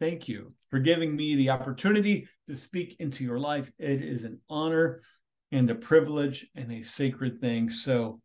Thank 0.00 0.28
you 0.28 0.52
for 0.70 0.78
giving 0.78 1.14
me 1.14 1.36
the 1.36 1.50
opportunity 1.50 2.28
to 2.48 2.56
speak 2.56 2.96
into 2.98 3.24
your 3.24 3.38
life. 3.38 3.70
It 3.78 4.02
is 4.02 4.24
an 4.24 4.40
honor 4.50 5.00
and 5.52 5.70
a 5.70 5.74
privilege 5.74 6.48
and 6.54 6.72
a 6.72 6.82
sacred 6.82 7.40
thing. 7.40 7.70
So, 7.70 8.20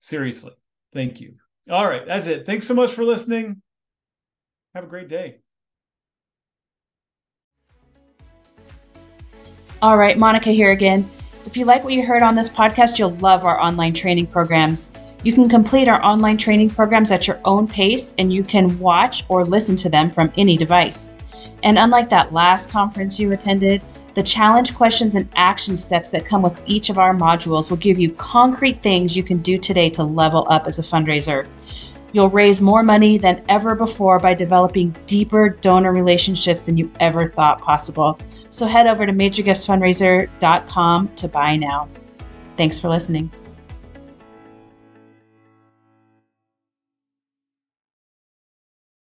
seriously, 0.00 0.52
thank 0.92 1.20
you. 1.20 1.36
All 1.68 1.86
right. 1.86 2.06
That's 2.06 2.26
it. 2.26 2.46
Thanks 2.46 2.66
so 2.66 2.74
much 2.74 2.92
for 2.92 3.04
listening. 3.04 3.60
Have 4.74 4.84
a 4.84 4.88
great 4.88 5.08
day. 5.08 5.40
All 9.82 9.96
right. 9.96 10.18
Monica 10.18 10.50
here 10.50 10.70
again. 10.70 11.08
If 11.46 11.56
you 11.56 11.64
like 11.64 11.84
what 11.84 11.94
you 11.94 12.04
heard 12.04 12.22
on 12.22 12.34
this 12.34 12.48
podcast, 12.48 12.98
you'll 12.98 13.16
love 13.16 13.44
our 13.44 13.60
online 13.60 13.94
training 13.94 14.26
programs. 14.26 14.90
You 15.22 15.32
can 15.32 15.48
complete 15.48 15.88
our 15.88 16.02
online 16.02 16.38
training 16.38 16.70
programs 16.70 17.12
at 17.12 17.26
your 17.26 17.40
own 17.44 17.66
pace 17.68 18.14
and 18.18 18.32
you 18.32 18.42
can 18.42 18.78
watch 18.78 19.24
or 19.28 19.44
listen 19.44 19.76
to 19.76 19.88
them 19.88 20.08
from 20.08 20.32
any 20.36 20.56
device. 20.56 21.12
And 21.62 21.78
unlike 21.78 22.08
that 22.10 22.32
last 22.32 22.70
conference 22.70 23.18
you 23.18 23.32
attended, 23.32 23.82
the 24.14 24.22
challenge 24.22 24.74
questions 24.74 25.14
and 25.14 25.28
action 25.36 25.76
steps 25.76 26.10
that 26.10 26.26
come 26.26 26.42
with 26.42 26.60
each 26.66 26.90
of 26.90 26.98
our 26.98 27.14
modules 27.14 27.70
will 27.70 27.76
give 27.76 27.98
you 27.98 28.12
concrete 28.12 28.82
things 28.82 29.16
you 29.16 29.22
can 29.22 29.38
do 29.38 29.58
today 29.58 29.88
to 29.90 30.02
level 30.02 30.46
up 30.50 30.66
as 30.66 30.78
a 30.78 30.82
fundraiser. 30.82 31.46
You'll 32.12 32.28
raise 32.28 32.60
more 32.60 32.82
money 32.82 33.18
than 33.18 33.44
ever 33.48 33.74
before 33.74 34.18
by 34.18 34.34
developing 34.34 34.96
deeper 35.06 35.50
donor 35.50 35.92
relationships 35.92 36.66
than 36.66 36.76
you 36.76 36.90
ever 36.98 37.28
thought 37.28 37.60
possible. 37.60 38.18
So 38.50 38.66
head 38.66 38.88
over 38.88 39.06
to 39.06 39.12
majorgiftsfundraiser.com 39.12 41.14
to 41.14 41.28
buy 41.28 41.56
now. 41.56 41.88
Thanks 42.56 42.78
for 42.78 42.88
listening. 42.88 43.30